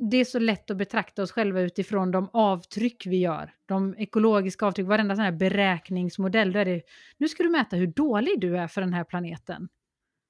[0.00, 3.52] det är så lätt att betrakta oss själva utifrån de avtryck vi gör.
[3.66, 6.52] De ekologiska avtryck, varenda sån här beräkningsmodell.
[6.52, 6.82] Där det,
[7.18, 9.68] nu ska du mäta hur dålig du är för den här planeten.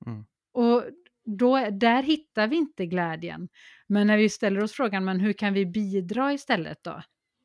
[0.06, 0.24] Mm.
[0.52, 0.84] Och
[1.24, 3.48] då, där hittar vi inte glädjen.
[3.86, 7.02] Men när vi ställer oss frågan, men hur kan vi bidra istället då?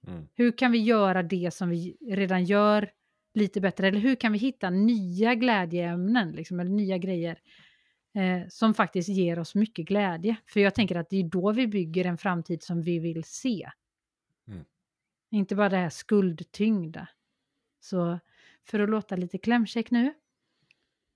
[0.08, 0.28] Mm.
[0.36, 2.91] Hur kan vi göra det som vi redan gör
[3.34, 3.88] lite bättre?
[3.88, 7.39] Eller hur kan vi hitta nya glädjeämnen, liksom, eller nya grejer
[8.16, 10.36] eh, som faktiskt ger oss mycket glädje?
[10.45, 13.70] För jag tänker att det är då vi bygger en framtid som vi vill se.
[14.47, 14.66] Mm.
[15.32, 17.08] Inte bara det här skuldtyngda.
[17.80, 18.20] Så
[18.66, 20.14] för att låta lite klämkäck nu,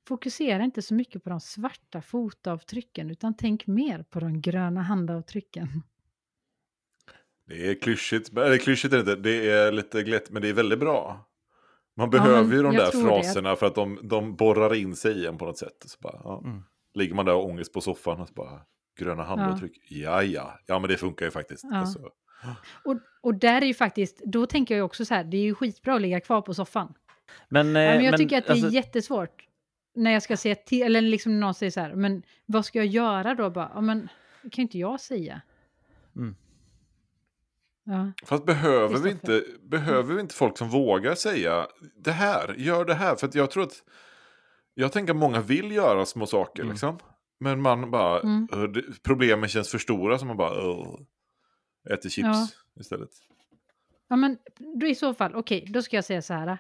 [0.08, 5.84] fokusera inte så mycket på de svarta fotavtrycken utan tänk mer på de gröna handavtrycken.
[7.48, 10.54] Det är klyschigt, eller klyschigt är det inte, det är lite glätt, men det är
[10.54, 11.26] väldigt bra.
[11.98, 13.08] Man Ja, behöver men ju de där tror det.
[13.08, 15.84] fraserna för att de, de borrar in sig i en på något sätt.
[15.86, 16.42] Så bara, ja.
[16.46, 16.64] Mm.
[16.94, 18.62] Ligger man där och ångest på soffan och så bara,
[19.00, 21.64] gröna handavtryck, ja ja, ja men det funkar ju faktiskt.
[21.64, 21.78] Ja.
[21.78, 22.00] Alltså,
[22.86, 25.56] Och, och där är ju faktiskt, då tänker jag också så här, det är ju
[25.56, 26.94] skitbra att ligga kvar på soffan.
[27.50, 29.44] Men, eh, Ja, men jag men, tycker att det är alltså, jättesvårt.
[29.96, 32.86] När jag ska säga till, eller liksom någon säger så här, men vad ska jag
[32.86, 33.50] göra då?
[33.50, 34.10] Bara, ja, men
[34.44, 35.42] det kan ju inte jag säga.
[36.16, 36.36] Mm.
[37.90, 42.86] Ja, Fast behöver vi, inte, behöver vi inte folk som vågar säga det här, gör
[42.86, 43.16] det här?
[43.16, 43.84] För jag tror att,
[44.74, 46.72] jag tänker att många vill göra små saker Mm.
[46.74, 47.00] liksom.
[47.40, 48.48] Men man bara, Mm.
[48.52, 50.54] "Ö, det- problemen känns för stora så man bara,
[51.90, 52.48] äter chips Ja.
[52.82, 53.10] istället.
[54.08, 54.38] ja men
[54.80, 56.58] då i så fall, okej, då ska jag säga så här.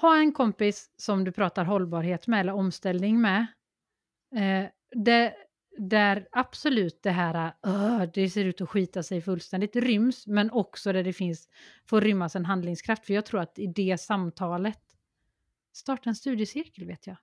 [0.00, 3.46] Ha en kompis som du pratar hållbarhet med eller omställning med.
[4.36, 4.68] Eh,
[5.04, 5.34] det,
[5.78, 10.92] där absolut det här, "Åh, det ser ut att skita sig fullständigt, ryms, men också
[10.92, 11.48] där det finns,
[11.86, 13.06] får rymmas en handlingskraft.
[13.06, 14.80] För jag tror att i det samtalet,
[15.72, 17.16] starta en studiecirkel vet jag.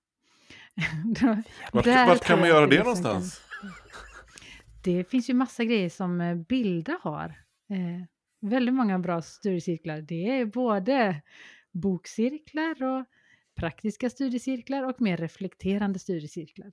[1.71, 3.41] Vart, vart kan man göra det någonstans?
[4.83, 7.25] Det finns ju massa grejer som eh, Bilda har.
[7.69, 8.05] Eh,
[8.41, 10.01] väldigt många bra studiecirklar.
[10.01, 11.21] Det är både
[11.71, 13.05] bokcirklar och
[13.55, 16.71] praktiska studiecirklar och mer reflekterande studiecirklar.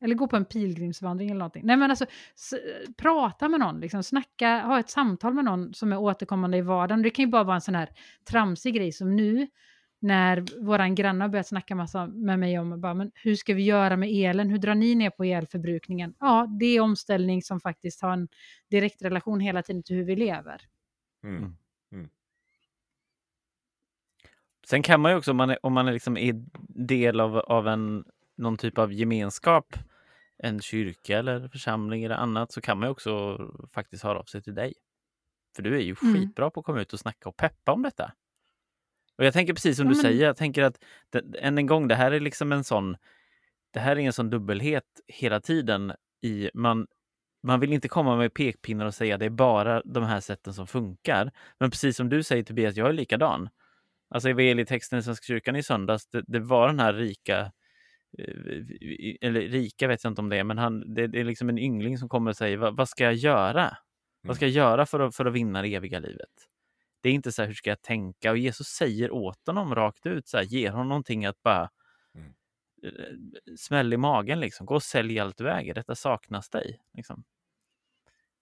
[0.00, 1.66] Eller gå på en pilgrimsvandring eller någonting.
[1.66, 2.60] Nej men alltså, s-
[2.96, 7.02] prata med någon, liksom, snacka, ha ett samtal med någon som är återkommande i vardagen.
[7.02, 7.88] Det kan ju bara vara en sån här
[8.30, 9.46] tramsig grej som nu
[10.02, 13.96] när våran grannar börjat snacka massa med mig om bara, men hur ska vi göra
[13.96, 16.14] med elen, hur drar ni ner på elförbrukningen?
[16.20, 18.28] Ja, det är omställning som faktiskt har en
[18.70, 20.60] direkt relation hela tiden till hur vi lever.
[21.24, 21.56] Mm.
[24.66, 27.68] Sen kan man ju också, om man är, om man är, liksom del av, av
[27.68, 28.04] en,
[28.36, 29.76] någon typ av gemenskap,
[30.42, 33.38] en kyrka eller församling eller annat, så kan man ju också
[33.74, 34.74] faktiskt höra av sig till dig.
[35.56, 36.14] För du är ju Mm.
[36.14, 38.12] skitbra på att komma ut och snacka och peppa om detta.
[39.18, 41.66] Och jag tänker precis som Ja, du men- säger, jag tänker att det, än en
[41.66, 42.96] gång, det här är liksom en sån,
[43.70, 46.86] det här är en sån dubbelhet hela tiden i man
[47.42, 50.66] man vill inte komma med pekpinnar och säga det är bara de här sätten som
[50.66, 51.32] funkar.
[51.58, 53.48] Men precis som du säger Tobias, jag är likadan.
[54.14, 57.52] Alltså evangelietexten i Svenska kyrkan i söndags, det, det var den här rika,
[59.20, 61.58] eller rika vet jag inte om det är, men han, det, det är liksom en
[61.58, 63.76] yngling som kommer och säger, vad, vad ska jag göra?
[64.22, 66.30] Vad ska jag göra för att, för att vinna det eviga livet?
[67.00, 68.30] Det är inte så här, hur ska jag tänka?
[68.30, 71.70] Och Jesus säger åt honom rakt ut, så här, ger honom någonting att bara
[72.14, 72.32] Mm.
[72.82, 74.66] eh, smäll i magen liksom.
[74.66, 76.80] Gå och sälj allt du äger, detta saknas dig.
[76.94, 77.24] Liksom.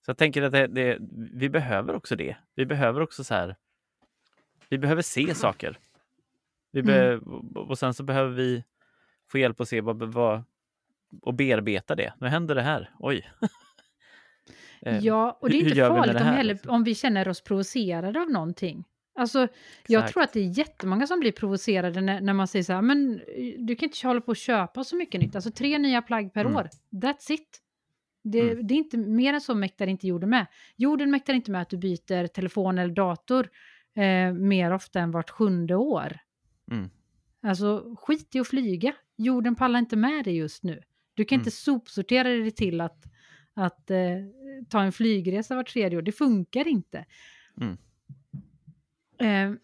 [0.05, 0.99] Så jag tänker att det, det,
[1.33, 2.37] vi behöver också det.
[2.55, 3.57] Vi behöver också så här,
[4.69, 5.79] vi behöver se saker.
[6.71, 7.17] Vi be,
[7.55, 8.65] Och sen så behöver vi
[9.29, 10.43] få hjälp att se vad, vad
[11.23, 12.13] och bearbeta det.
[12.21, 12.91] Nu händer det här.
[12.99, 13.31] Oj.
[14.83, 16.71] Eh, Ja, och det är inte farligt om, heller, liksom?
[16.75, 18.85] om vi känner oss provocerade av någonting.
[19.15, 19.49] Alltså,
[19.87, 20.13] jag exakt.
[20.13, 23.21] tror att det är jättemånga som blir provocerade när, när man säger så här, men
[23.21, 25.35] eh, du kan inte hålla på och köpa så mycket nytt.
[25.35, 26.57] Alltså tre nya plagg per Mm.
[26.57, 27.59] år, that's it.
[28.25, 28.67] Det, Mm.
[28.67, 30.47] det är inte mer än så mäktar inte jorden med.
[30.77, 33.49] Jorden mäktar inte med att du byter telefon eller dator
[33.97, 36.19] eh, mer ofta än vart sjunde år.
[36.71, 36.91] Mm.
[37.49, 38.95] Alltså skit i att flyga.
[39.17, 40.83] Jorden pallar inte med det just nu.
[41.15, 41.41] Du kan Mm.
[41.41, 43.05] inte sopsortera dig till att,
[43.55, 43.99] att eh,
[44.69, 46.03] ta en flygresa var tredje år.
[46.03, 47.07] Det funkar inte.
[47.61, 47.77] Mm.
[49.19, 49.59] Eh,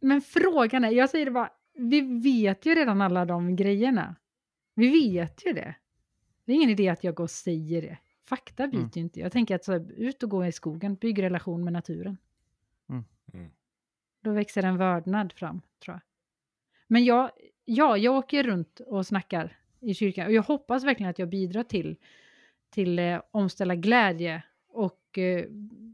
[0.00, 4.16] men frågan är, jag säger det bara, vi vet ju redan alla de grejerna.
[4.74, 5.74] Vi vet ju det.
[6.44, 7.98] Det är ingen idé att jag går och säger det.
[8.24, 8.90] Fakta byter Mm.
[8.94, 9.20] ju inte.
[9.20, 12.16] Jag tänker att så, här, ut och gå i skogen, bygg relation med naturen.
[12.88, 13.04] Mm.
[13.32, 13.50] Mm.
[14.22, 16.00] Då växer en vördnad fram, tror jag.
[16.86, 17.30] Men jag,
[17.64, 21.62] ja, jag åker runt och snackar i kyrkan och jag hoppas verkligen att jag bidrar
[21.62, 21.96] till,
[22.70, 25.44] till eh, omställa glädje och eh,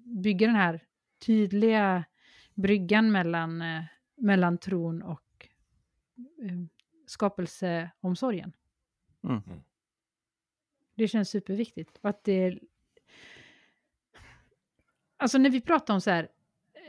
[0.04, 0.80] bygga den här
[1.18, 2.04] tydliga
[2.54, 3.82] bryggan mellan, eh,
[4.16, 5.48] mellan tron och
[6.16, 6.58] eh,
[7.06, 8.52] skapelseomsorgen.
[9.24, 9.42] Mm.
[10.94, 11.98] Det känns superviktigt.
[12.00, 12.58] Att det...
[15.16, 16.28] Alltså när vi pratar om så här,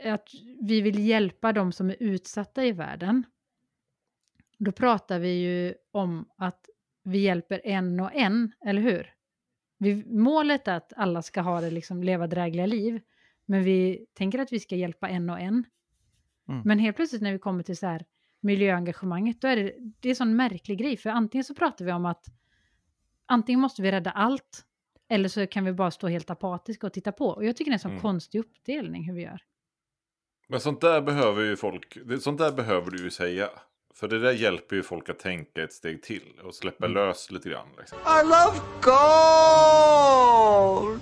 [0.04, 0.28] att
[0.60, 3.24] vi vill hjälpa de som är utsatta i världen,
[4.58, 6.68] då pratar vi ju om att
[7.02, 9.10] vi hjälper en och en, eller hur?
[9.78, 13.00] Vi, målet är att alla ska ha det, liksom, leva drägliga liv,
[13.46, 15.64] men vi tänker att vi ska hjälpa en och en.
[16.48, 16.62] Mm.
[16.64, 18.04] Men helt plötsligt när vi kommer till så här
[18.40, 21.92] miljöengagemanget, då är det, det är en sån märklig grej, för antingen så pratar vi
[21.92, 22.26] om att
[23.26, 24.64] antingen måste vi rädda allt,
[25.08, 27.26] eller så kan vi bara stå helt apatiska och titta på.
[27.26, 28.02] Och jag tycker det är en sån Mm.
[28.02, 29.42] konstig uppdelning hur vi gör.
[30.48, 33.50] Men sånt där behöver ju folk, sånt där behöver du ju säga.
[33.96, 36.94] För det där hjälper ju folk att tänka ett steg till och släppa Mm.
[36.94, 37.68] lös lite grann.
[37.78, 37.98] Liksom.
[37.98, 38.58] I love
[39.74, 41.00] gold.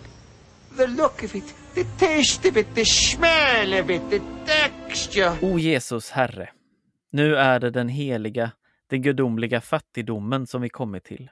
[0.76, 5.32] The look of it, the taste of it, the smell of it, the texture.
[5.42, 6.50] O Jesus Herre,
[7.10, 8.52] nu är det den heliga,
[8.86, 11.30] den gudomliga fattigdomen som vi kommit till.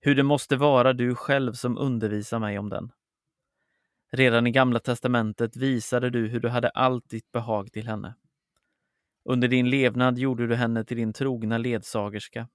[0.00, 2.92] Hur det måste vara du själv som undervisar mig om den.
[4.12, 8.14] Redan i Gamla testamentet visade du hur du hade allt ditt behag till henne.
[9.30, 12.48] Under din levnad gjorde du henne till din trogna ledsagerska.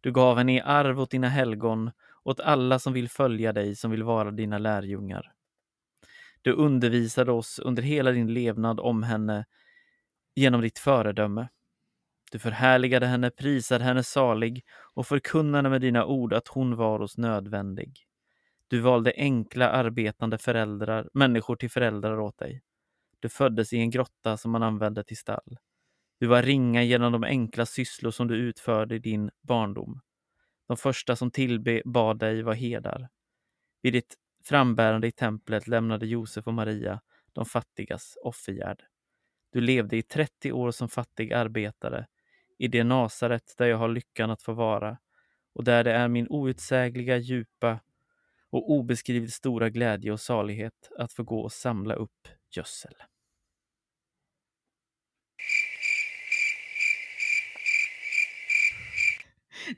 [0.00, 1.90] Du gav henne i arv åt dina helgon,
[2.24, 5.32] åt alla som vill följa dig, som vill vara dina lärjungar.
[6.42, 9.44] Du undervisade oss under hela din levnad om henne
[10.34, 11.48] genom ditt föredöme.
[12.32, 14.64] Du förhärligade henne, prisade henne salig
[14.94, 18.06] och förkunnade med dina ord att hon var oss nödvändig.
[18.68, 22.62] Du valde enkla arbetande föräldrar, människor till föräldrar åt dig.
[23.22, 25.58] Du föddes i en grotta som man använde till stall.
[26.20, 30.00] Du var ringa genom de enkla sysslor som du utförde i din barndom.
[30.68, 33.08] De första som tillbad dig var herdar.
[33.82, 34.14] Vid ditt
[34.44, 37.00] frambärande i templet lämnade Josef och Maria
[37.32, 38.82] de fattigas offergärd.
[39.50, 42.06] Du levde i 30 år som fattig arbetare
[42.58, 44.98] i det Nasaret där jag har lyckan att få vara
[45.52, 47.80] och där det är min outsägliga, djupa
[48.50, 52.94] och obeskrivligt stora glädje och salighet att få gå och samla upp gödsel.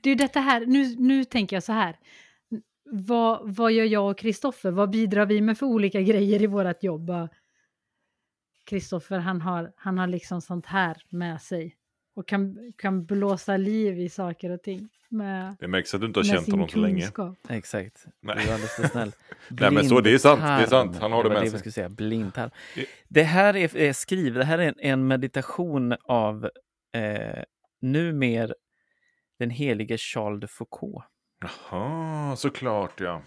[0.03, 1.97] Det är detta här, nu, nu tänker jag så här.
[2.91, 4.71] Vad, vad gör jag och Kristoffer?
[4.71, 7.11] Vad bidrar vi med för olika grejer i vårt jobb?
[8.67, 11.77] Kristoffer, han har, han har liksom sånt här med sig
[12.17, 16.19] och kan, kan blåsa liv i saker och ting med, Det märks att du inte
[16.19, 17.11] har känt honom så länge.
[17.49, 18.07] Exakt.
[18.21, 18.37] Nej.
[18.37, 19.13] Du är alldeles för snäll.
[19.49, 20.97] Nej, men så- det är sant, det är sant.
[21.01, 21.73] Han har det var med det sig.
[21.73, 21.89] säga.
[21.89, 22.51] Blindtarm.
[22.75, 26.51] Det- Det här är, är skrivet, det här är en, en meditation av
[26.95, 27.43] eh,
[27.81, 28.55] numer
[29.47, 31.05] den helige Charles de Foucault.
[31.41, 33.23] Jaha, såklart ja.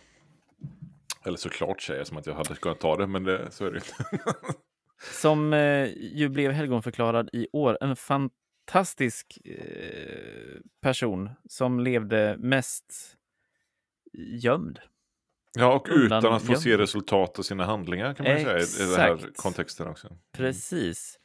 [1.25, 3.71] Eller såklart säger jag som att jag hade kunnat ta det, men det, så är
[3.71, 4.33] det inte.
[5.21, 7.77] som eh, ju blev helgonförklarad i år.
[7.81, 12.93] En fantastisk eh, person som levde mest
[14.13, 14.79] gömd.
[15.57, 16.81] Ja, och utan att få se gömd.
[16.81, 19.37] resultat av sina handlingar kan man säga i- den här Exakt.
[19.37, 20.17] kontexten också.
[20.31, 21.19] Precis.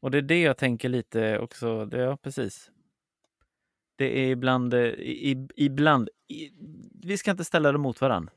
[0.00, 1.84] Och det är det jag tänker lite också.
[1.86, 2.70] Det, ja, precis.
[4.02, 6.50] Det är ibland, eh, i, ibland i,
[7.02, 8.32] vi ska inte ställa dem mot varandra.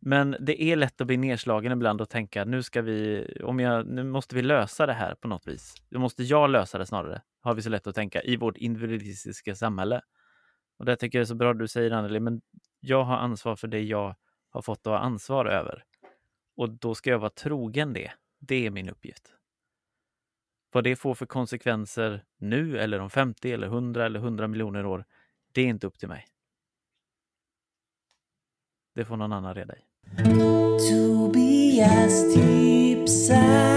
[0.00, 3.86] Men det är lätt att bli nedslagen ibland och tänka nu ska vi, om jag,
[3.86, 5.74] nu måste vi lösa det här på något vis.
[5.88, 9.54] Nu måste jag lösa det snarare, har vi så lätt att tänka i vårt individualistiska
[9.54, 10.00] samhälle.
[10.78, 12.40] Och det tycker jag är så bra du säger Anneli, men
[12.80, 14.16] jag har ansvar för det jag
[14.50, 15.84] har fått att ha ansvar över.
[16.56, 18.10] Och då ska jag vara trogen det.
[18.38, 19.34] Det är min uppgift.
[20.74, 25.04] Vad det får för konsekvenser nu eller om 50 eller 100 eller 100 miljoner år,
[25.52, 26.26] det är inte upp till mig.
[28.94, 29.78] Det får någon annan reda i.
[30.90, 33.74] Tobias tipsar.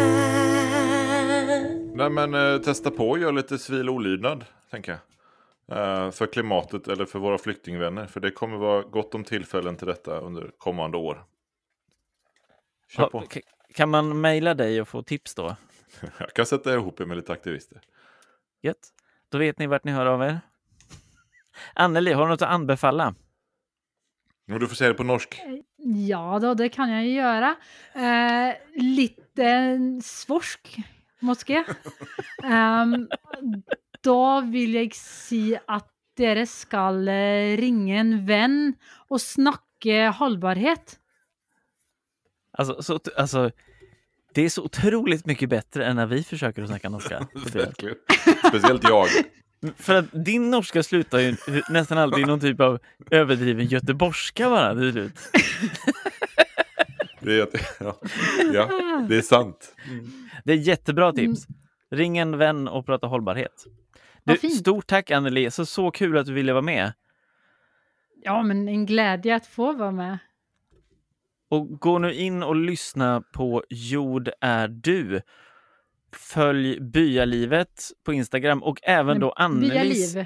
[1.96, 5.00] Nej men eh, testa på och gör lite civil olydnad, tänker jag.
[5.78, 8.06] Eh, för klimatet eller för våra flyktingvänner.
[8.06, 11.24] För det kommer vara gott om tillfällen till detta under kommande år.
[12.90, 13.24] Kör Ha, på.
[13.74, 15.56] kan man mejla dig och få tips då?
[16.20, 17.82] Jag kan sätta ihop er med lite aktivister.
[18.62, 18.94] Gött.
[19.30, 20.40] Då vet ni vart ni hör av er.
[21.74, 23.16] Anneli, har du något att anbefalla?
[24.46, 25.42] Du får säga det på norsk.
[26.08, 27.56] Ja, då, det kan jag ju göra.
[27.94, 30.78] Eh, lite svorsk,
[31.20, 31.64] måske.
[32.44, 33.08] um,
[34.04, 38.62] da vil jeg si at dere skal eh, ringe en venn
[39.12, 40.98] og snakke holdbarhet.
[42.58, 43.52] Alltså, så, alltså,
[44.38, 47.28] det är så otroligt mycket bättre än när vi försöker att snacka norska.
[47.54, 47.96] Verkligen.
[48.48, 49.08] Speciellt jag.
[49.78, 51.36] För att din norska slutar ju
[51.70, 52.80] nästan alltid i någon typ av
[53.12, 55.14] överdriven göteborgska bara till slut.
[57.22, 57.48] Det är,
[57.80, 58.00] ja,
[58.54, 58.70] ja,
[59.10, 59.76] det är sant.
[60.44, 61.48] Det är jättebra tips.
[61.92, 63.66] Ring en vän och prata hållbarhet.
[64.24, 66.94] Du, stort tack Anneli, så, så kul att du ville vara med.
[68.24, 70.18] Ja, men en glädje att få vara med.
[71.50, 75.22] Och gå nu in och lyssna på Jord är du.
[76.14, 80.14] Följ Byalivet på Instagram och även då Annelis...
[80.14, 80.26] Byaliv.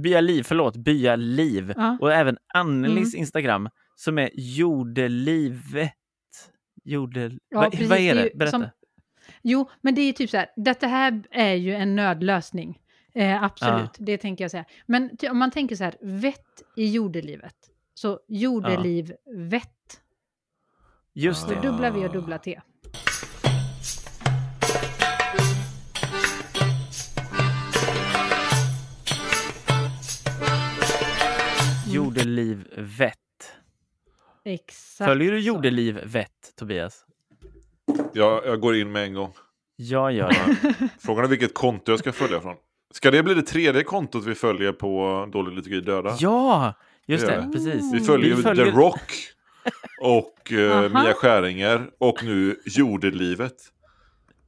[0.00, 1.72] Byaliv, förlåt, Byaliv.
[1.76, 1.98] Ja.
[2.00, 5.92] Och även Annelis Instagram som är Jordelivet.
[6.84, 7.38] Jordel...
[7.48, 8.50] Ja, vad, precis, vad är det Berätta.
[8.50, 8.66] som-
[9.42, 12.78] Jo, men det är typ så här, detta här är ju en nödlösning.
[13.14, 14.64] Eh, absolut, det tänker jag säga.
[14.86, 17.54] Men om man tänker så här, vett i jordelivet.
[17.94, 19.12] Så jordeliv,
[19.50, 20.00] vett.
[21.18, 21.54] Just det.
[21.62, 22.60] dubbla V och dubbla T.
[31.96, 33.14] Jordelivet.
[34.44, 35.08] Exakt.
[35.08, 35.46] Följer du så.
[35.46, 37.04] Jordelivet, Tobias?
[38.12, 39.32] Jag, jag går in med en gång.
[39.76, 40.88] Jag gör det.
[40.98, 42.56] Frågan är vilket konto jag ska följa från.
[42.94, 46.16] Ska det bli det tredje kontot vi följer på Dålig Liturgi Döda?
[46.20, 46.74] Ja,
[47.06, 47.52] just Det det.
[47.52, 47.92] Precis.
[47.94, 49.12] Vi följer Vi följer- The Rock
[50.00, 50.90] och eh.
[50.90, 53.56] Mia Skäringer och nu Jordelivet.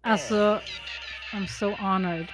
[0.00, 0.60] Alltså,
[1.32, 2.26] I'm so honored.